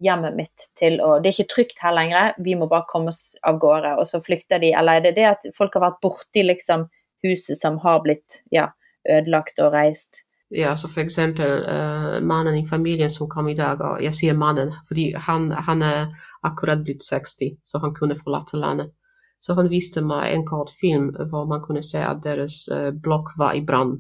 [0.05, 3.35] hjemmet mitt til å Det er ikke trygt her lenger, vi må bare komme oss
[3.47, 3.95] av gårde.
[4.01, 4.73] Og så flykter de.
[4.73, 6.89] Eller er det det at folk har vært borti liksom
[7.25, 8.71] huset som har blitt ja,
[9.09, 10.25] ødelagt og reist?
[10.55, 14.37] Ja, så for eksempel uh, mannen i familien som kom i dag, og jeg sier
[14.39, 16.13] mannen fordi han, han er
[16.45, 18.93] akkurat blitt 60, så han kunne forlate landet.
[19.41, 23.35] Så han viste meg en kort film hvor man kunne se at deres uh, blokk
[23.39, 23.99] var i brann.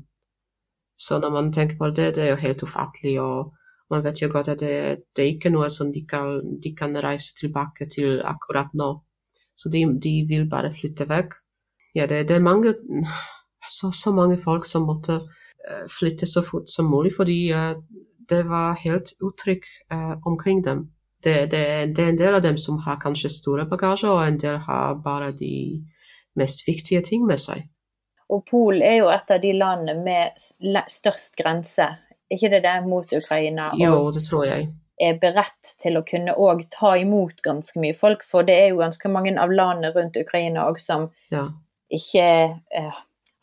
[0.96, 3.20] Så når man tenker på det, det er jo helt ufattelig.
[3.20, 3.52] og
[3.90, 6.96] man vet jo godt at det, det er ikke noe som de kan, de kan,
[7.04, 8.90] reise tilbake til akkurat nå.
[9.57, 11.37] Så de, de vil bare flytte vekk.
[11.94, 12.74] Ja, det, det er mange,
[13.76, 17.76] så, så, mange folk som måtte uh, flytte så fort som mulig, fordi uh,
[18.30, 20.88] det var helt uttrykk uh, omkring dem.
[21.24, 21.64] Det, det,
[21.96, 24.98] det, er en del av dem som har kanskje store bagasjer, og en del har
[25.04, 25.80] bare de
[26.37, 27.64] mest viktige ting med seg.
[28.32, 30.37] Og Polen er jo et av de landene med
[30.90, 31.87] størst grense
[32.32, 33.72] ikke det det, mot Ukraina?
[33.78, 34.68] Jo, det tror jeg.
[35.00, 38.80] Er beredt til å kunne òg ta imot ganske mye folk, for det er jo
[38.82, 41.48] ganske mange av landene rundt Ukraina òg som ja.
[41.92, 43.00] ikke uh,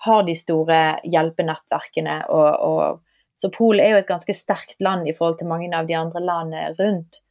[0.08, 2.22] har de store hjelpenettverkene.
[2.32, 3.02] Og, og,
[3.36, 6.24] så Polen er jo et ganske sterkt land i forhold til mange av de andre
[6.24, 7.22] landene rundt.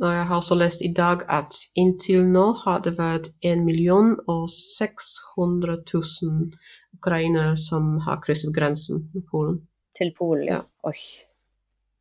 [0.00, 4.14] Og jeg har også lest i dag at inntil nå har det vært 1 million
[4.32, 6.52] og 600 000
[6.96, 9.58] ukrainere som har krysset grensen med Polen.
[9.96, 10.60] Til Polen, ja.
[10.62, 10.88] Ja.
[10.88, 10.96] Oi.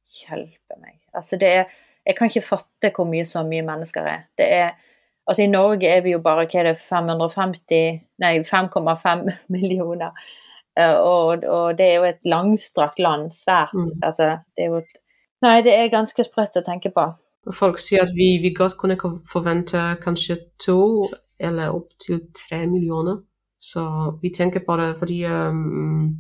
[0.10, 0.96] Hjelpe meg.
[1.14, 1.66] Altså, det er
[2.08, 4.22] Jeg kan ikke fatte hvor mye så mye mennesker er.
[4.38, 4.70] Det er
[5.30, 10.16] Altså, i Norge er vi jo bare hva er det, 550 Nei, 5,5 millioner.
[10.80, 13.34] Eh, Og, og det er jo et langstrakt land.
[13.36, 13.74] Svært.
[13.74, 13.92] Mm.
[14.02, 14.82] Altså, det er jo
[15.42, 17.06] Nei, det er ganske sprøtt å tenke på.
[17.54, 18.98] Folk sier at vi, vi godt kunne
[19.32, 21.08] forvente kanskje to
[21.40, 23.22] eller opptil tre millioner.
[23.60, 23.84] Så
[24.22, 26.20] vi tenker på det fordi um,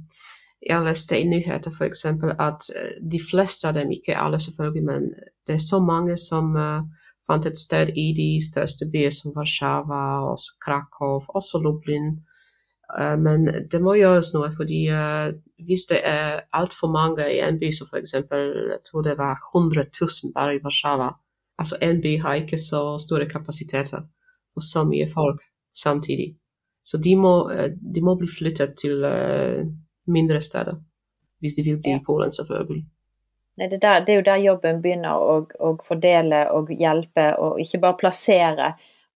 [0.69, 5.12] jeg leste i nyheter eksempel at eh, de fleste av dem, ikke alle selvfølgelig, men
[5.47, 6.84] det er så mange som uh,
[7.27, 12.19] fant et sted i de største byer som Warszawa, Krakow, også Lublin.
[12.97, 15.32] Eh, men det må gjøres noe, fordi eh,
[15.67, 19.86] hvis det er altfor mange i en by, som eksempel, jeg tror det var 100
[19.93, 21.12] 000 bare i Warszawa,
[21.62, 24.06] altså en by har ikke så store kapasiteter
[24.56, 25.41] og så mye folk
[25.75, 26.34] samtidig.
[26.86, 29.04] Så de må, eh, de må bli flyttet til
[30.10, 30.80] mindre steder,
[31.39, 32.86] hvis de vil bli i Polen, selvfølgelig.
[33.60, 37.82] Nei, det, der, det er jo der jobben begynner å fordele og hjelpe, og ikke
[37.84, 38.69] bare plassere.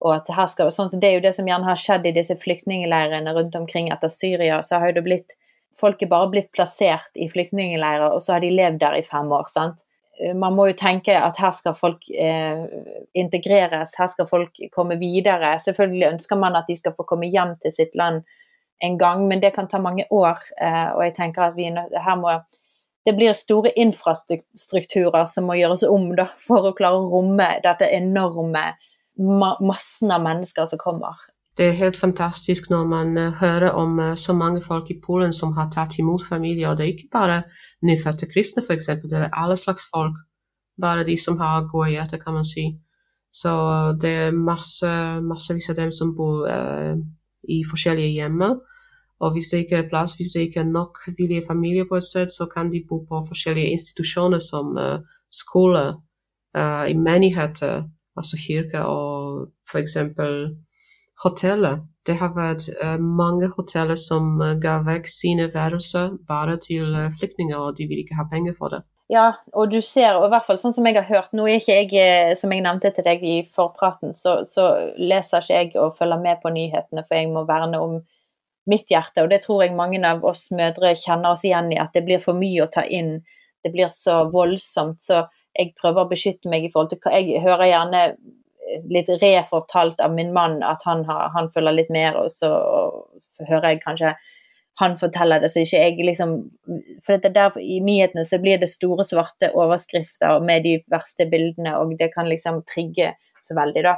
[0.03, 2.35] Og at her skal, sånn, det er jo det som gjerne har skjedd i disse
[2.39, 4.59] flyktningleirene rundt omkring etter Syria.
[4.63, 5.39] Så har jo det blitt
[5.73, 9.31] Folk er bare blitt plassert i flyktningleirer, og så har de levd der i fem
[9.33, 9.47] år.
[9.49, 9.79] sant?
[10.21, 12.61] Eh, Man må jo tenke at her skal folk eh,
[13.17, 15.55] integreres, her skal folk komme videre.
[15.65, 18.21] Selvfølgelig ønsker man at de skal få komme hjem til sitt land
[18.85, 20.45] en gang, men det kan ta mange år.
[20.61, 22.37] Eh, og jeg tenker at vi er her må
[23.05, 27.89] det blir store infrastrukturer som må gjøres om da, for å klare å romme dette
[27.91, 28.69] enorme
[29.17, 31.17] ma massen av mennesker som kommer.
[31.57, 35.33] Det er helt fantastisk når man eh, hører om eh, så mange folk i Polen
[35.33, 37.43] som har tatt imot familier, og det er ikke bare
[37.85, 40.17] nyfødte kristne f.eks., det er alle slags folk.
[40.81, 42.71] Bare de som har gode hjerter, kan man si.
[43.33, 43.51] Så
[44.01, 44.89] det er masse,
[45.21, 46.95] massevis av dem som bor eh,
[47.49, 48.57] i forskjellige hjemmer.
[49.19, 52.03] Og hvis det ikke er plass, hvis det ikke er nok villige familier på et
[52.03, 54.99] sted, så kan de bo på forskjellige institusjoner som eh,
[55.31, 55.83] skole,
[56.57, 57.83] eh, i menigheter,
[58.19, 60.55] altså kirke og eksempel
[61.23, 61.83] hoteller.
[62.07, 67.11] Det har vært eh, mange hoteller som eh, ga vekk sine værelser bare til eh,
[67.19, 68.81] flyktninger, og de vil ikke ha penger for det.
[69.11, 71.59] Ja, og du ser, og i hvert fall sånn som jeg har hørt, nå er
[71.59, 75.95] ikke jeg, som jeg nevnte til deg i forpraten, så, så leser ikke jeg og
[75.97, 77.97] følger med på nyhetene, for jeg må verne om
[78.71, 81.91] mitt hjerte, og det tror jeg mange av oss mødre kjenner oss igjen i, at
[81.95, 83.17] det blir for mye å ta inn,
[83.63, 87.69] det blir så voldsomt, så jeg prøver å beskytte meg i forhold til jeg hører
[87.69, 88.03] gjerne
[88.89, 92.49] litt refortalt av min mann at han, har, han følger litt mer, og så
[93.43, 94.13] hører jeg kanskje
[94.81, 96.31] han forteller det, så ikke jeg liksom
[97.05, 101.75] For dette der, i nyhetene så blir det store, svarte overskrifter med de verste bildene,
[101.77, 103.13] og det kan liksom trigge
[103.43, 103.97] så veldig, da.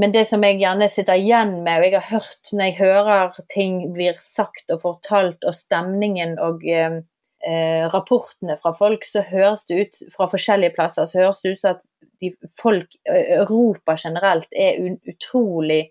[0.00, 3.40] Men det som jeg gjerne sitter igjen med, og jeg har hørt når jeg hører
[3.52, 7.02] ting blir sagt og fortalt, og stemningen og eh,
[7.46, 11.62] eh, rapportene fra folk, så høres det ut fra forskjellige plasser, så høres det ut
[11.62, 11.86] som at
[12.20, 15.86] de, folk, Europa generelt, er un, utrolig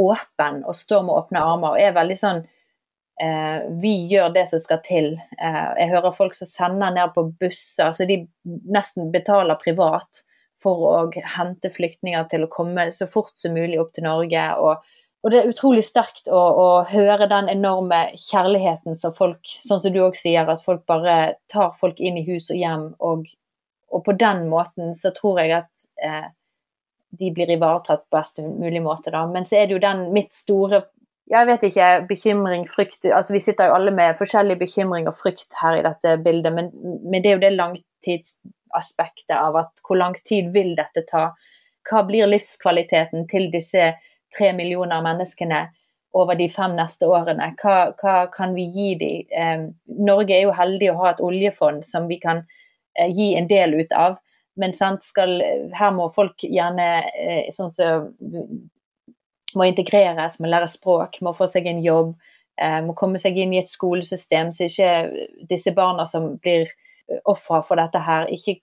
[0.00, 2.38] åpen og står med åpne armer og er veldig sånn
[3.20, 5.12] eh, Vi gjør det som skal til.
[5.38, 10.24] Eh, jeg hører folk som sender ned på busser, så de nesten betaler privat
[10.62, 10.96] for å
[11.36, 14.48] hente flyktninger til å komme så fort som mulig opp til Norge.
[14.58, 14.82] og
[15.22, 19.94] og det er utrolig sterkt å, å, høre den enorme kjærligheten som folk, sånn som
[19.94, 22.88] du òg sier, at folk bare tar folk inn i hus og hjem.
[22.98, 23.28] Og,
[23.94, 26.26] og på den måten så tror jeg at eh,
[27.14, 29.22] de blir ivaretatt på best mulig måte, da.
[29.30, 30.84] Men så er det jo den mitt store
[31.32, 35.54] jeg vet ikke, bekymring, frykt altså Vi sitter jo alle med forskjellig bekymring og frykt
[35.62, 40.18] her i dette bildet, men, men det er jo det langtidsaspektet av at hvor lang
[40.26, 41.28] tid vil dette ta?
[41.88, 43.92] Hva blir livskvaliteten til disse
[44.36, 45.66] tre millioner menneskene
[46.12, 47.52] over de fem neste årene.
[47.60, 49.30] Hva, hva kan vi gi dem?
[49.32, 49.64] Eh,
[50.04, 52.44] Norge er jo heldig å ha et oljefond som vi kan
[52.98, 54.18] eh, gi en del ut av.
[54.60, 55.38] Men skal,
[55.72, 58.10] her må folk gjerne eh, sånn som
[59.56, 62.12] må integreres, må lære språk, må få seg en jobb,
[62.60, 66.72] eh, må komme seg inn i et skolesystem, så ikke disse barna som blir
[67.28, 68.60] ofre for dette her, ikke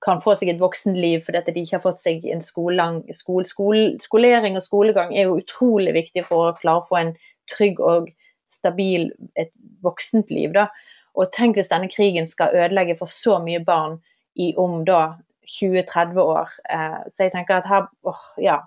[0.00, 3.44] kan få seg et voksenliv fordi at de ikke har fått seg en skolelang, skole,
[3.48, 7.12] skole, skolering og skolegang er jo utrolig viktig for å klare å få en
[7.50, 8.08] trygg og
[8.48, 9.52] stabil et
[9.84, 10.52] voksent liv.
[10.54, 10.68] Da.
[11.16, 13.98] Og tenk hvis denne krigen skal ødelegge for så mye barn
[14.38, 16.52] i om da 20-30 år.
[16.70, 18.60] Eh, så jeg tenker at her åh, ja,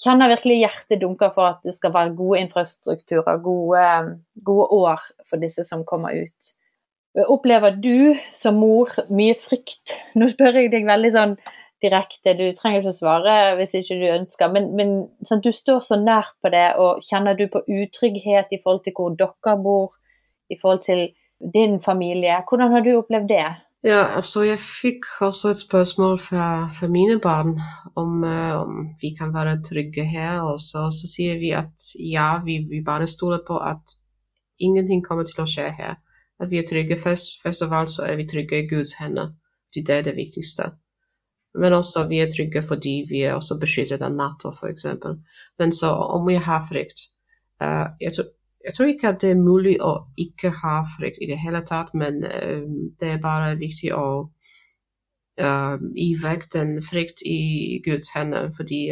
[0.00, 3.84] kjenner virkelig hjertet dunker for at det skal være gode infrastrukturer, gode,
[4.46, 6.54] gode år for disse som kommer ut.
[7.30, 9.96] Opplever du som mor mye frykt?
[10.14, 11.32] Nå spør jeg deg veldig sånn
[11.82, 12.34] direkte.
[12.38, 14.52] Du trenger ikke å svare hvis ikke du ønsker.
[14.54, 14.92] Men, men
[15.26, 18.94] sånn, du står så nært på det, og kjenner du på utrygghet i forhold til
[18.96, 19.98] hvor dere bor,
[20.50, 21.08] i forhold til
[21.40, 22.42] din familie?
[22.48, 23.48] Hvordan har du opplevd det?
[23.86, 27.54] Ja, altså jeg fikk også et spørsmål fra, fra mine barn
[27.96, 30.42] om, uh, om, vi kan være trygge her.
[30.44, 33.96] Og så sier vi at ja, vi, vi, bare stoler på at
[34.60, 35.96] ingenting kommer til å skje her.
[36.40, 36.96] At vi er trygge.
[36.96, 39.34] Først, først av alt så er vi trygge i Guds hender.
[39.74, 40.70] Det er det viktigste.
[41.54, 44.86] Men også vi er trygge fordi vi er også beskyttet av Nato, f.eks.
[45.58, 47.10] Men så om vi har frykt
[47.62, 48.26] uh, jeg, tror,
[48.64, 51.94] jeg, tror, ikke at det er mulig å ikke ha frykt i det hele tatt,
[51.94, 52.62] men uh,
[53.00, 54.06] det er bare viktig å
[55.42, 58.86] uh, gi vekk den frykt i Guds hender, fordi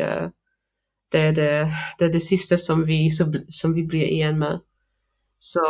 [1.12, 1.50] det er det,
[1.98, 4.60] det, er det, siste som vi, som vi, blir igjen med.
[5.40, 5.62] Så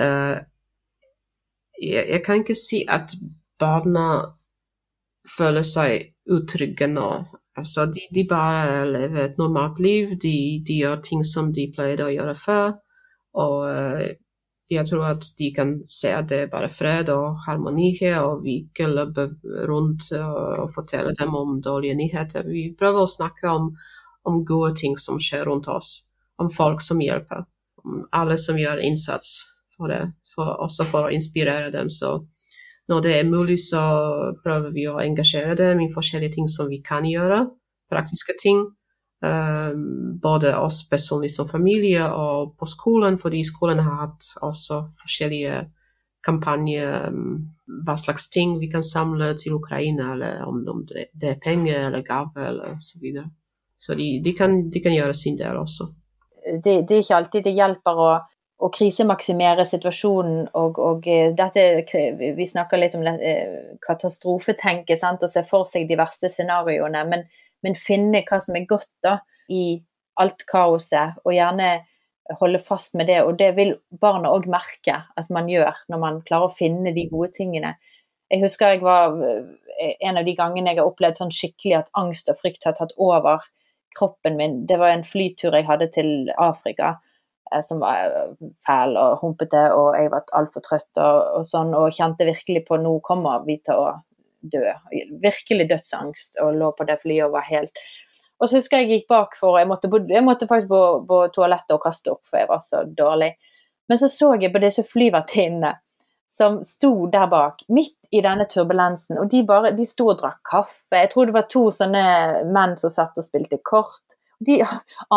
[0.00, 0.44] jeg,
[1.82, 3.14] jeg kan ikke si at
[3.60, 4.06] barna
[5.28, 7.10] føler seg utrygge nå.
[7.58, 10.14] Altså, de, de, bare lever et normalt liv.
[10.22, 12.72] De, de, gjør ting som de pleide å gjøre før.
[13.40, 14.04] Og uh,
[14.70, 18.44] jeg tror at de kan se at det er bare fred og harmoni her, og
[18.44, 19.32] vi ikke løper
[19.68, 22.46] rundt og, og forteller dem om dårlige nyheter.
[22.46, 23.72] Vi prøver å snakke om,
[24.30, 27.48] om, gode ting som skjer rundt oss, om folk som hjelper,
[27.82, 29.40] om alle som gjør innsats
[29.80, 30.02] for det,
[30.34, 31.88] for, også for å inspirere dem.
[31.90, 32.18] Så
[32.90, 33.80] når det er mulig, så
[34.44, 37.44] prøver vi å engasjere dem i forskjellige ting som vi kan gjøre.
[37.90, 38.64] Praktiske ting.
[39.20, 45.58] Um, både oss personlig som familie og på skolen, fordi skolen har hatt også forskjellige
[46.24, 47.34] kampanjer um,
[47.84, 52.48] hva slags ting vi kan samle til Ukraina, eller om det, er penger eller gaver
[52.48, 53.28] eller så videre.
[53.80, 55.90] Så de, de, kan, de, kan, gjøre sin del også.
[56.64, 58.10] Det, det, er ikke alltid det hjelper å
[58.60, 61.62] å krisemaksimere situasjonen og, og, eh, dette
[62.20, 67.24] Vi snakker litt om eh, katastrofetenke sant, og se for seg de verste scenarioene, men,
[67.64, 69.18] men, finne hva som er godt da
[69.48, 69.80] i
[70.20, 71.70] alt kaoset, og gjerne
[72.40, 73.22] holde fast med det.
[73.24, 77.08] Og det vil barna òg merke at man gjør, når man klarer å finne de
[77.10, 77.74] gode tingene.
[78.30, 81.94] Jeg husker jeg var eh, en av de gangene jeg har opplevd sånn skikkelig at
[81.98, 83.40] angst og frykt har tatt over
[83.96, 84.66] kroppen min.
[84.68, 86.98] Det var en flytur jeg hadde til Afrika
[87.66, 91.90] som var eh, fæl og humpete, og jeg var altfor trøtt og, og, sånn, og
[91.96, 93.90] kjente virkelig på nå kommer vi til å
[94.40, 94.62] dø.
[95.22, 97.84] Virkelig dødsangst, og lå på det flyet og var helt
[98.40, 101.18] Og så husker jeg jeg gikk bak for Jeg måtte, jeg måtte faktisk på, på,
[101.34, 103.34] toalettet og kaste opp, for jeg var så dårlig.
[103.88, 105.74] Men så så jeg på disse flyvertinnene
[106.30, 110.38] som sto der bak, midt i denne turbulensen, og de bare de sto og drakk
[110.46, 110.94] kaffe.
[110.94, 112.04] Jeg tror det var to sånne
[112.54, 114.14] menn som satt og spilte kort.
[114.38, 114.60] De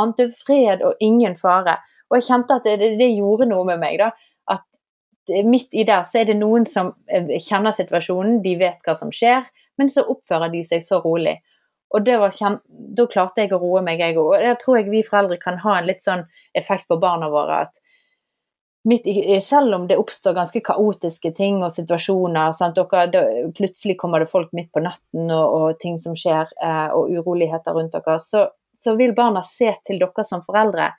[0.02, 1.78] ante fred og ingen fare.
[2.12, 4.02] Og jeg kjente at det, det gjorde noe med meg.
[4.02, 4.12] da,
[4.52, 8.96] At midt i der så er det noen som eh, kjenner situasjonen, de vet hva
[9.00, 9.48] som skjer,
[9.80, 11.40] men så oppfører de seg så rolig.
[11.94, 14.34] Og Da klarte jeg å roe meg, jeg òg.
[14.34, 16.26] Og jeg tror jeg vi foreldre kan ha en litt sånn
[16.58, 17.82] effekt på barna våre at
[18.84, 23.22] i, selv om det oppstår ganske kaotiske ting og situasjoner, dere, det,
[23.56, 27.78] plutselig kommer det folk midt på natten og, og ting som skjer, eh, og uroligheter
[27.78, 30.90] rundt dere, så, så, vil barna se til dere som foreldre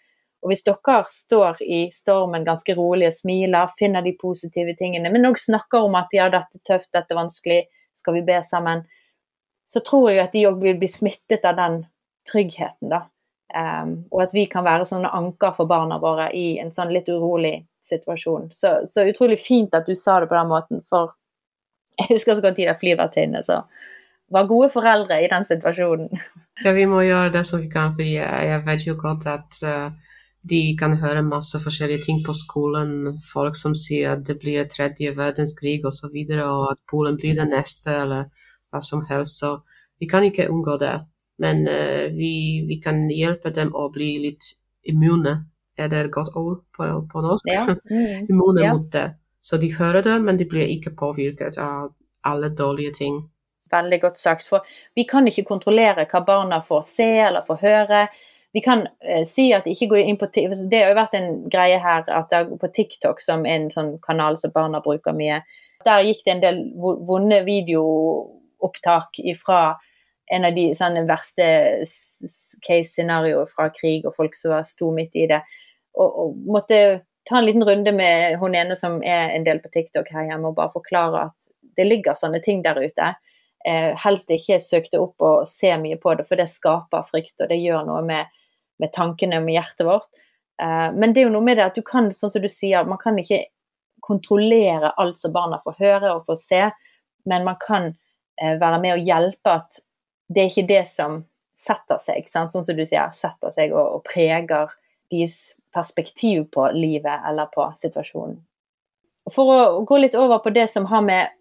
[0.44, 5.24] og hvis dere står i stormen ganske rolig og smiler, finner de positive tingene, men
[5.24, 7.62] òg snakker om at ja, dette er tøft, dette er vanskelig,
[7.96, 8.84] skal vi be sammen,
[9.64, 11.80] så tror jeg at de òg vil bli smittet av den
[12.28, 13.06] tryggheten, da.
[13.54, 17.08] Um, og at vi kan være sånne anker for barna våre i en sånn litt
[17.08, 17.54] urolig
[17.84, 18.48] situasjon.
[18.52, 21.14] Så, så utrolig fint at du sa det på den måten, for
[22.02, 23.64] jeg husker så godt de der flyvertinnene som
[24.34, 26.10] var gode foreldre i den situasjonen.
[26.64, 29.64] Ja, vi må gjøre det som vi kan, for jeg, jeg vet jo godt at
[29.64, 30.12] uh
[30.50, 33.14] de kan høre masse forskjellige ting på skolen.
[33.32, 37.16] Folk som sier at det blir tredje verdenskrig osv., og, så videre, og at Polen
[37.16, 38.28] blir det neste, eller
[38.72, 39.40] hva som helst.
[39.40, 39.56] Så
[40.00, 40.98] vi kan ikke unngå det.
[41.40, 44.52] Men uh, vi, vi, kan hjelpe dem å bli litt
[44.84, 45.38] immune.
[45.78, 47.48] Er det et godt ord på, på norsk?
[47.50, 47.66] Ja.
[47.90, 48.26] Mm.
[48.28, 48.74] immune ja.
[48.74, 49.14] mot det.
[49.44, 51.92] Så de hører det, men de blir ikke påvirket av
[52.24, 53.18] alle dårlige ting.
[53.72, 54.46] Veldig godt sagt.
[54.48, 54.64] For
[54.96, 58.06] vi kan ikke kontrollere hva barna får se eller får høre
[58.54, 61.78] vi kan eh, si at ikke gå inn på Det har jo vært en greie
[61.82, 65.40] her at det er på TikTok, som en sånn kanal som barna bruker mye,
[65.84, 69.74] der gikk det en del vonde videoopptak fra
[70.32, 71.48] en av de sånne verste
[72.64, 75.42] case-scenarioer fra krig og folk som sto midt i det,
[75.98, 76.78] og, og, måtte
[77.26, 80.52] ta en liten runde med hun ene som er en del på TikTok her hjemme,
[80.52, 83.10] og bare forklare at det ligger sånne ting der ute.
[83.66, 87.34] Eh, helst ikke søk det opp og se mye på det, for det skaper frykt,
[87.40, 88.30] og det gjør noe med
[88.82, 90.22] med tankene og med hjertet vårt.
[90.62, 92.86] Eh, men det er jo noe med det at du kan, sånn som du sier,
[92.88, 93.44] man kan ikke
[94.04, 96.62] kontrollere alt som barna får høre og får se,
[97.30, 97.92] men man kan
[98.40, 99.80] eh, være med og hjelpe at
[100.28, 101.22] det er ikke det som
[101.54, 102.52] setter seg, sant?
[102.52, 104.72] sånn som du sier, setter seg og, og preger
[105.12, 108.36] deres perspektiv på livet eller på situasjonen.
[109.32, 111.32] For å gå litt over på det som har med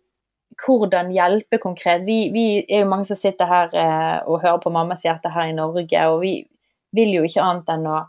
[0.63, 4.71] hvordan hjelpe konkret Vi, vi er jo mange som sitter her eh, og hører på
[4.73, 6.35] Mammas hjerte her i Norge, og vi
[6.95, 7.99] vil jo ikke annet enn å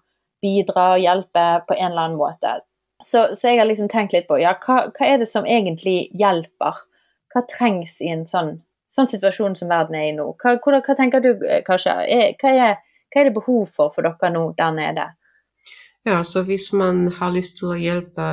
[0.44, 2.58] bidra og hjelpe på en eller annen måte.
[3.02, 6.10] Så, så jeg har liksom tenkt litt på ja, hva, hva, er det som egentlig
[6.16, 6.84] hjelper?
[7.34, 8.56] Hva trengs i en sånn,
[8.92, 10.30] sånn situasjon som verden er i nå?
[10.40, 11.60] Hva, hva, hva tenker du eh.
[11.60, 12.78] Er, hva, er,
[13.10, 15.08] hva er det behov for for dere nå der nede?
[16.04, 18.24] Ja, så hvis man har lyst til å hjelpe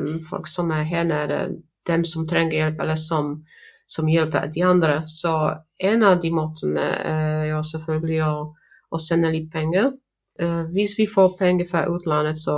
[0.00, 1.40] um, folk som er her nede,
[1.86, 3.36] dem som trenger hjelp, eller som,
[3.86, 5.34] som hjelper de andre, så
[5.78, 8.32] en av de måtene er jo selvfølgelig å,
[8.90, 9.92] å sender litt penger.
[10.40, 12.56] Uh, hvis vi får penger fra utlandet, så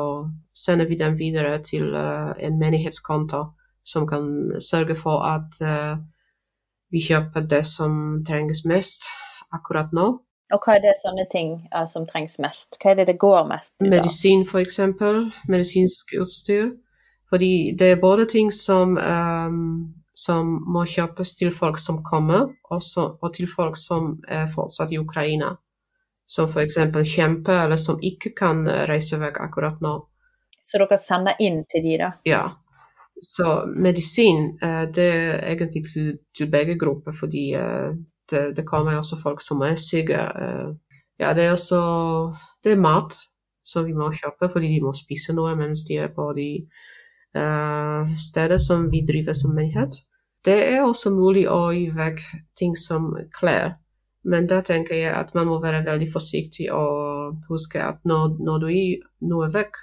[0.55, 3.45] sender vi dem videre til uh, en menighetskonto
[3.85, 4.27] som kan
[4.61, 5.97] sørge for at uh,
[6.93, 9.09] vi kjøper det som trengs mest
[9.53, 10.13] akkurat nå.
[10.53, 12.77] Og hva er det sånne ting uh, som trengs mest?
[12.81, 13.89] Hva er det det går mest i?
[13.89, 15.25] Medisin, eksempel.
[15.49, 16.75] Medisinsk utstyr.
[17.33, 23.07] Fordi det er både ting som, um, som må kjøpes til folk som kommer, også,
[23.23, 25.55] og til folk som er fortsatt i Ukraina.
[26.33, 29.99] Som eksempel kjemper, eller som ikke kan reise vekk akkurat nå.
[30.65, 32.13] Så dere sender inn til de, da?
[32.25, 32.45] Ja.
[33.23, 37.93] Så medisin, uh, det er egentlig til, til begge grupper, fordi uh,
[38.33, 40.17] det, det kommer også folk som er syke.
[40.17, 40.71] Eh,
[41.21, 41.81] ja, det er også
[42.65, 43.15] det er mat
[43.65, 46.49] som vi må kjøpe fordi de må spise noe mens de er på de
[47.37, 50.03] uh, steder som vi driver som menighet.
[50.45, 52.23] Det er også mulig å gi vekk
[52.59, 53.77] ting som klær,
[54.23, 58.63] men da tenker jeg at man må være veldig forsiktig og huske at når, når
[58.63, 59.79] du gir noe vekk,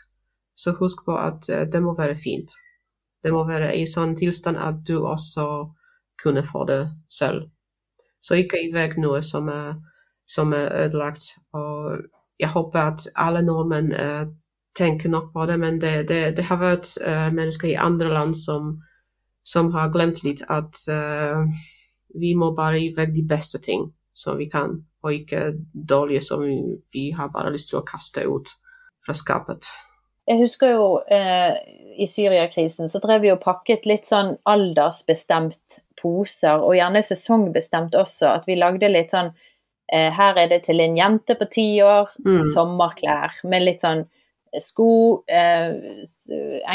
[0.59, 2.55] så husk på at uh, det må være fint.
[3.23, 5.45] Det må være i sånn tilstand at du også
[6.19, 6.81] kunne få det
[7.11, 7.47] selv.
[8.23, 9.75] Så ikke gi vekk noe som er,
[10.27, 11.33] som er, ødelagt.
[11.55, 11.99] Og
[12.39, 14.23] jeg håper at alle nordmenn uh,
[14.75, 18.39] tenker nok på det, men det, det, det har vært uh, mennesker i andre land
[18.39, 18.77] som,
[19.43, 21.43] som har glemt litt at uh,
[22.15, 23.89] vi må bare gi vekk de beste ting
[24.19, 28.51] som vi kan, og ikke dårlige som vi, har bare lyst til å kaste ut
[29.05, 29.69] fra skapet.
[30.29, 31.55] Jeg husker jo eh,
[31.99, 38.29] i Syriakrisen så drev vi og pakket litt sånn aldersbestemt poser, og gjerne sesongbestemt også.
[38.35, 39.31] At vi lagde litt sånn
[39.91, 42.39] eh, Her er det til en jente på ti år, mm.
[42.53, 44.91] sommerklær med litt sånn eh, sko,
[45.25, 45.73] eh,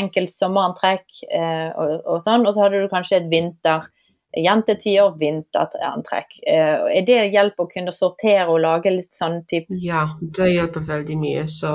[0.00, 2.48] enkelt sommerantrekk eh, og, og, sånn.
[2.48, 3.86] Og så hadde du kanskje et vinter
[4.36, 6.40] jente ti år, vinterantrekk.
[6.46, 10.86] Eh, er det hjelp å kunne sortere og lage litt sånn type Ja, det hjelper
[10.88, 11.48] veldig mye.
[11.48, 11.74] så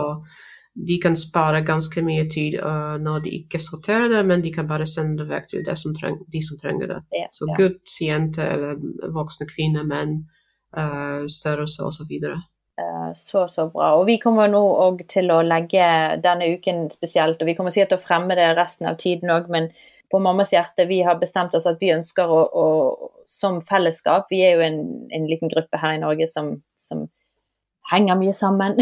[0.87, 4.67] de kan spare ganske mye tid uh, når de ikke sorterer det, men de kan
[4.67, 5.75] bare sende det vekk til de
[6.45, 6.99] som trenger det.
[7.11, 7.57] Ja, så ja.
[7.57, 8.77] gutt, jente eller
[9.11, 10.21] voksne kvinner, menn,
[10.77, 12.13] uh, størrelse osv.
[13.15, 13.89] Så, så bra.
[13.99, 15.83] Og vi kommer nå òg til å legge
[16.23, 19.49] denne uken spesielt, og vi kommer sikkert til å fremme det resten av tiden òg,
[19.51, 19.67] men
[20.11, 22.65] på Mammas hjerte, vi har bestemt oss at vi ønsker å, å
[23.29, 24.79] som fellesskap Vi er jo en,
[25.13, 27.05] en liten gruppe her i Norge som, som
[27.91, 28.77] henger mye sammen.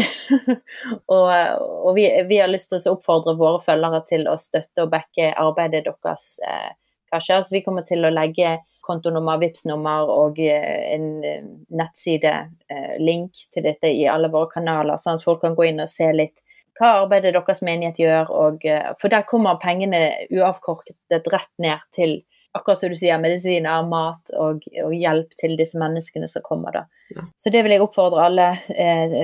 [1.14, 4.92] og, og vi, vi, har lyst til å oppfordre våre følgere til å støtte og
[4.92, 6.34] backe arbeidet deres.
[6.44, 6.72] Eh,
[7.12, 7.42] kanskje.
[7.44, 8.58] Så vi kommer til å legge
[8.88, 15.20] kontonummer, Vipps-nummer og eh, en eh, nettside-link eh, til dette i alle våre kanaler, sånn
[15.20, 16.40] at folk kan gå inn og se litt
[16.78, 18.32] hva arbeidet deres menighet gjør.
[18.44, 22.20] Og, eh, for der kommer pengene uavkortet rett ned til
[22.58, 26.74] akkurat som du sier, medisiner, mat og, og, hjelp til disse menneskene som kommer.
[26.74, 26.84] da.
[27.14, 27.24] Ja.
[27.36, 28.48] Så det vil jeg oppfordre alle.
[28.72, 29.16] Eh,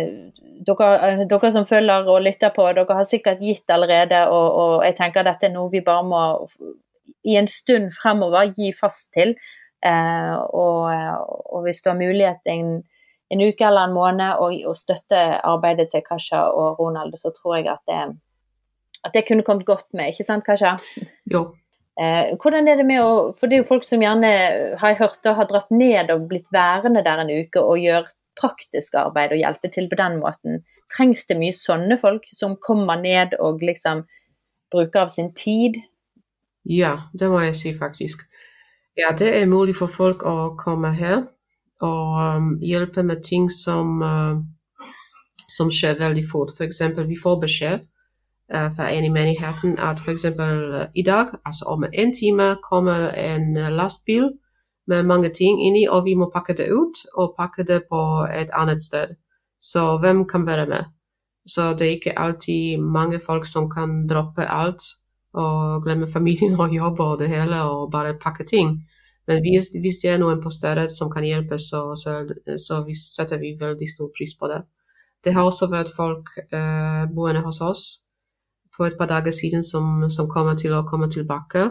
[0.68, 4.74] dere, eh, dere, som følger og lytter på, dere har sikkert gitt allerede, og, og,
[4.86, 6.22] jeg tenker dette er noe vi bare må
[7.24, 9.34] i en stund fremover gi fast til.
[9.84, 12.82] Eh, og, og, hvis du har mulighet en,
[13.35, 17.68] en uke eller en måned og støtte arbeidet til Kasha og Ronald, så tror jeg
[17.72, 18.01] at det,
[19.05, 20.76] at det kunne kommet godt med, ikke sant Kasha?
[21.30, 21.49] Jo,
[21.95, 24.30] Eh, hvordan er det med å For det er jo folk som gjerne
[24.80, 28.97] har jeg hørt har dratt ned og blitt værende der en uke og gjør praktisk
[28.99, 30.64] arbeid og hjelpe til på den måten.
[30.91, 34.03] Trengs det mye sånne folk som kommer ned og liksom
[34.74, 35.78] bruker av sin tid?
[36.66, 38.26] Ja, det må jeg si faktisk.
[38.99, 41.22] Ja, det er mulig for folk å komme her
[41.81, 44.39] og um, hjelpe med ting som, uh,
[45.49, 46.55] som skjer veldig fort.
[46.55, 46.81] F.eks.
[47.09, 47.83] vi får beskjed
[48.55, 50.25] uh, fra en i menigheten at f.eks.
[50.39, 54.31] Uh, i dag, altså om en time, kommer en lastbil
[54.87, 58.51] med mange ting inni, og vi må pakke det ut og pakke det på et
[58.53, 59.16] annet sted.
[59.62, 60.85] Så hvem kan være med?
[61.47, 64.83] Så det er ikke alltid mange folk som kan droppe alt
[65.35, 68.85] og glemme familien og jobb og det hele og bare pakke ting.
[69.29, 72.18] Men hvis, hvis det er noen på stedet som kan hjelpe, så, så,
[72.61, 74.61] så vi setter vi veldig stor pris på det.
[75.25, 77.85] Det har også vært folk eh, boende hos oss
[78.77, 81.70] for et par dager siden som, som kommer til å komme tilbake.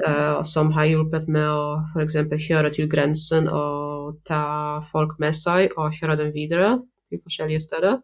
[0.00, 2.16] Eh, som har hjulpet med å f.eks.
[2.40, 6.78] kjøre til grensen og ta folk med seg og kjøre dem videre
[7.12, 7.98] til forskjellige steder.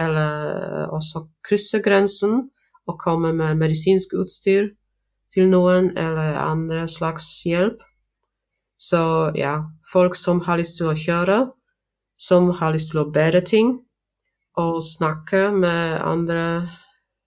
[0.00, 2.50] Eller også krysse grensen
[2.86, 4.70] og komme med medisinsk utstyr
[5.32, 7.80] til noen, eller andre slags hjelp.
[8.82, 9.62] Så ja,
[9.92, 11.38] folk som har lyst til å kjøre,
[12.18, 13.76] som har lyst til å bedre ting,
[14.58, 16.44] og snakke med andre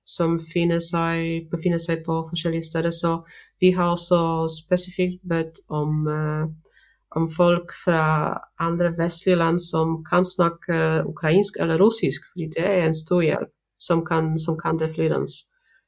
[0.06, 2.91] som seg, befinner seg på forskjellige steder.
[2.91, 3.24] Så
[3.60, 6.45] vi har også spesifikt bedt om, uh,
[7.16, 12.86] om folk fra andre vestlige land som kan snakke ukrainsk eller russisk, fordi det er
[12.86, 13.49] en stor hjelp,
[13.80, 15.32] som kan, som kan det flytende,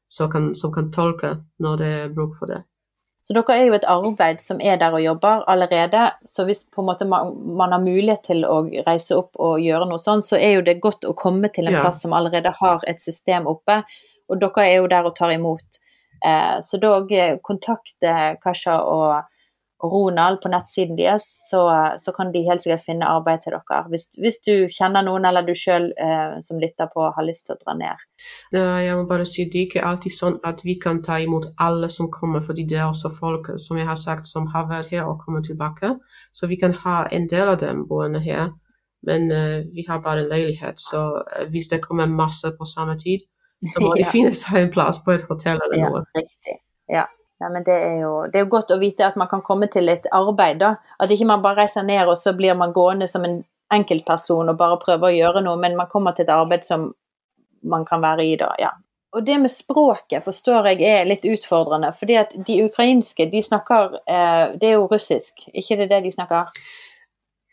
[0.09, 2.63] som som kan tolke når det er bruk for det.
[3.27, 6.05] Så dere er jo et arbeid som er der og jobber allerede.
[6.23, 9.89] Så hvis på en måte man, man, har mulighet til å reise opp og gjøre
[9.89, 11.81] noe sånn, så er jo det godt å komme til en ja.
[11.83, 13.81] plass som allerede har et system oppe.
[14.31, 15.81] Og dere er jo der og tar imot.
[16.23, 19.27] Eh, så da eh, kontakte Kasha og,
[19.83, 21.61] Ronald på nettsiden deres, så,
[22.01, 23.83] så, kan de helt sikkert finne arbeid til dere.
[23.91, 27.57] Hvis, hvis du kjenner noen, eller du sjøl eh, som lytter på, har lyst til
[27.57, 28.05] å dra ned.
[28.57, 31.91] Jeg må bare si det er ikke alltid sånn at vi kan ta imot alle
[31.93, 35.05] som kommer, fordi det er også folk som jeg har sagt, som har vært her
[35.05, 35.93] og kommer tilbake.
[36.33, 38.49] Så vi kan ha en del av dem boende her.
[39.05, 42.97] Men eh, vi har bare en leilighet, så uh, hvis det kommer masse på samme
[42.97, 43.27] tid,
[43.61, 44.09] så må de ja.
[44.11, 46.01] finne seg en plass på et hotell eller noe.
[46.01, 46.57] Ja, riktig.
[46.89, 47.05] Ja.
[47.39, 49.69] Ja men det er, jo, det er, jo, godt å vite at man kan komme
[49.69, 50.73] til et arbeid, da.
[50.97, 54.57] At ikke man bare reiser ned og så blir man gående som en enkeltperson og
[54.57, 56.89] bare prøver å gjøre noe, men man kommer til et arbeid som
[57.67, 58.49] man kan være i da.
[58.61, 58.71] Ja.
[59.15, 64.01] Og det med språket forstår jeg er litt utfordrende, fordi at de ukrainske, de snakker
[64.03, 66.51] eh, Det er jo russisk, ikke det det de snakker?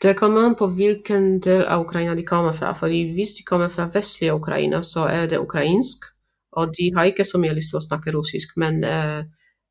[0.03, 2.75] Det kommer an på hvilken del av Ukraina de kommer fra.
[2.75, 6.05] fordi Hvis de kommer fra vestlige Ukraina, så er det ukrainsk.
[6.53, 8.57] Og de har ikke så mye lyst til å snakke russisk.
[8.57, 9.23] Men eh,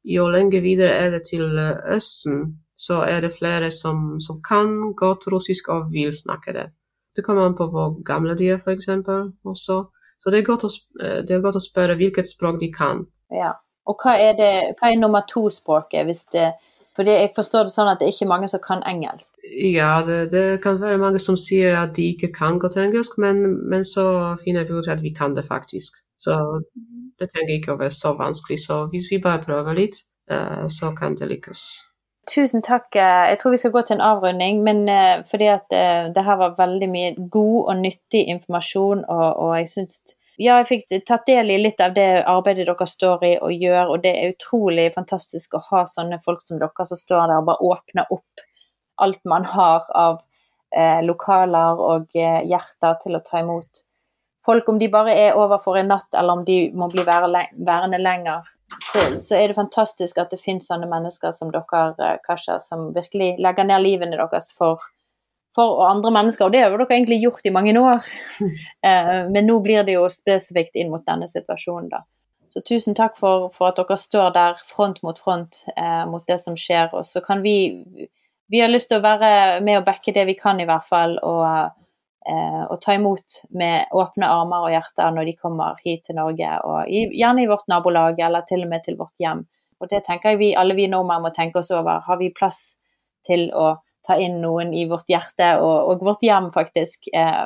[0.04, 4.94] jo lenger videre er det til eh, Østen, så er det flere som, som, kan
[5.00, 6.66] godt russisk og vil snakke det.
[7.16, 8.90] Det kommer an på hvor gamle de er, f.eks.
[9.46, 9.84] også.
[10.24, 10.72] Så det er, godt å,
[11.04, 13.06] eh, det er godt å spørre hvilket språk de kan.
[13.32, 13.54] Ja.
[13.88, 16.54] Og hva er, det, hva er nummer to-språket, hvis det
[16.96, 19.32] fordi jeg forstår det sånn at det er ikke mange som kan engelsk?
[19.50, 23.42] Ja, det, det kan være mange som sier at de ikke kan godt engelsk, men,
[23.70, 25.98] men, så finner vi ut at vi kan det faktisk.
[26.22, 26.38] Så
[27.22, 28.60] å være så vanskelig.
[28.66, 30.02] Så hvis vi bare prøver litt,
[30.32, 31.66] uh, så kan det lykkes.
[32.32, 32.96] Tusen takk.
[32.96, 35.74] Eh, jeg tror vi skal gå til en avrunding, men uh, fordi at
[36.16, 40.00] det her var veldig mye god og nyttig informasjon, og, og jeg syns
[40.42, 43.92] ja, jeg fikk tatt del i litt av det arbeidet dere står i og gjør,
[43.94, 47.50] og det er utrolig fantastisk å ha sånne folk som dere som står der og
[47.52, 48.46] bare åpner opp
[49.04, 50.22] alt man har av
[50.76, 53.84] eh, lokaler og eh, hjerter til å ta imot
[54.46, 58.02] folk, om de bare er over for en natt eller om de må bli værende
[58.02, 58.50] lenger.
[58.92, 62.88] Så, så, er det fantastisk at det finnes sånne mennesker som dere, eh, Kasha, som
[62.96, 64.82] virkelig legger ned livene deres for
[65.54, 68.02] for andre mennesker, og det har dere egentlig gjort i mange år.
[68.84, 72.02] Eh, men nå blir det jo spesifikt inn mot denne situasjonen, da.
[72.52, 76.38] Så tusen takk for, for at dere står der front mot front eh, mot det
[76.42, 76.92] som skjer.
[76.92, 77.56] Og så kan vi
[78.52, 81.16] Vi har lyst til å være med og backe det vi kan, i hvert fall.
[81.24, 81.72] Og,
[82.24, 86.52] og ta imot med åpne armer og hjerter når de kommer hit til Norge.
[86.64, 89.44] Og gjerne i vårt nabolag, eller til og med til vårt hjem.
[89.84, 92.00] Og det tenker jeg vi, alle vi nordmenn må tenke oss over.
[92.06, 92.78] Har vi plass
[93.28, 93.74] til å
[94.08, 97.46] ta inn noen i vårt hjerte og, og vårt hjem, faktisk, eh,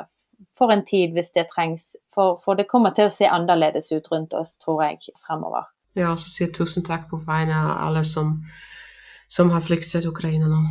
[0.58, 1.90] for en tid hvis det trengs.
[2.14, 5.70] For, for, det kommer til å se annerledes ut rundt oss, tror jeg, fremover.
[5.98, 8.36] Ja, og så sier tusen takk på vegne av alle som,
[9.30, 10.62] som har flyktet til Ukraina nå.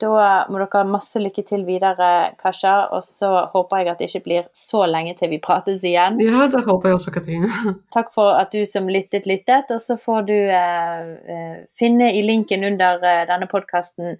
[0.00, 2.74] Da må dere ha masse lykke til videre, Kasha.
[2.96, 6.18] Og så håper jeg at det ikke blir så lenge til vi prates igjen.
[6.24, 7.52] Ja, det håper jeg også, Katrine.
[7.96, 9.70] Takk for at du som lyttet, lyttet.
[9.74, 14.16] Og så får du eh, eh finne i linken under eh, denne podkasten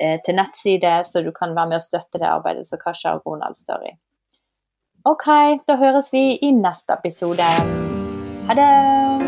[0.00, 3.26] Eh, til nettside, så du kan være med og støtte det arbeidet som Kasha og
[3.26, 3.96] Ronald står i.
[5.04, 5.26] OK,
[5.66, 7.50] da høres vi i neste episode.
[8.46, 9.27] Ha det!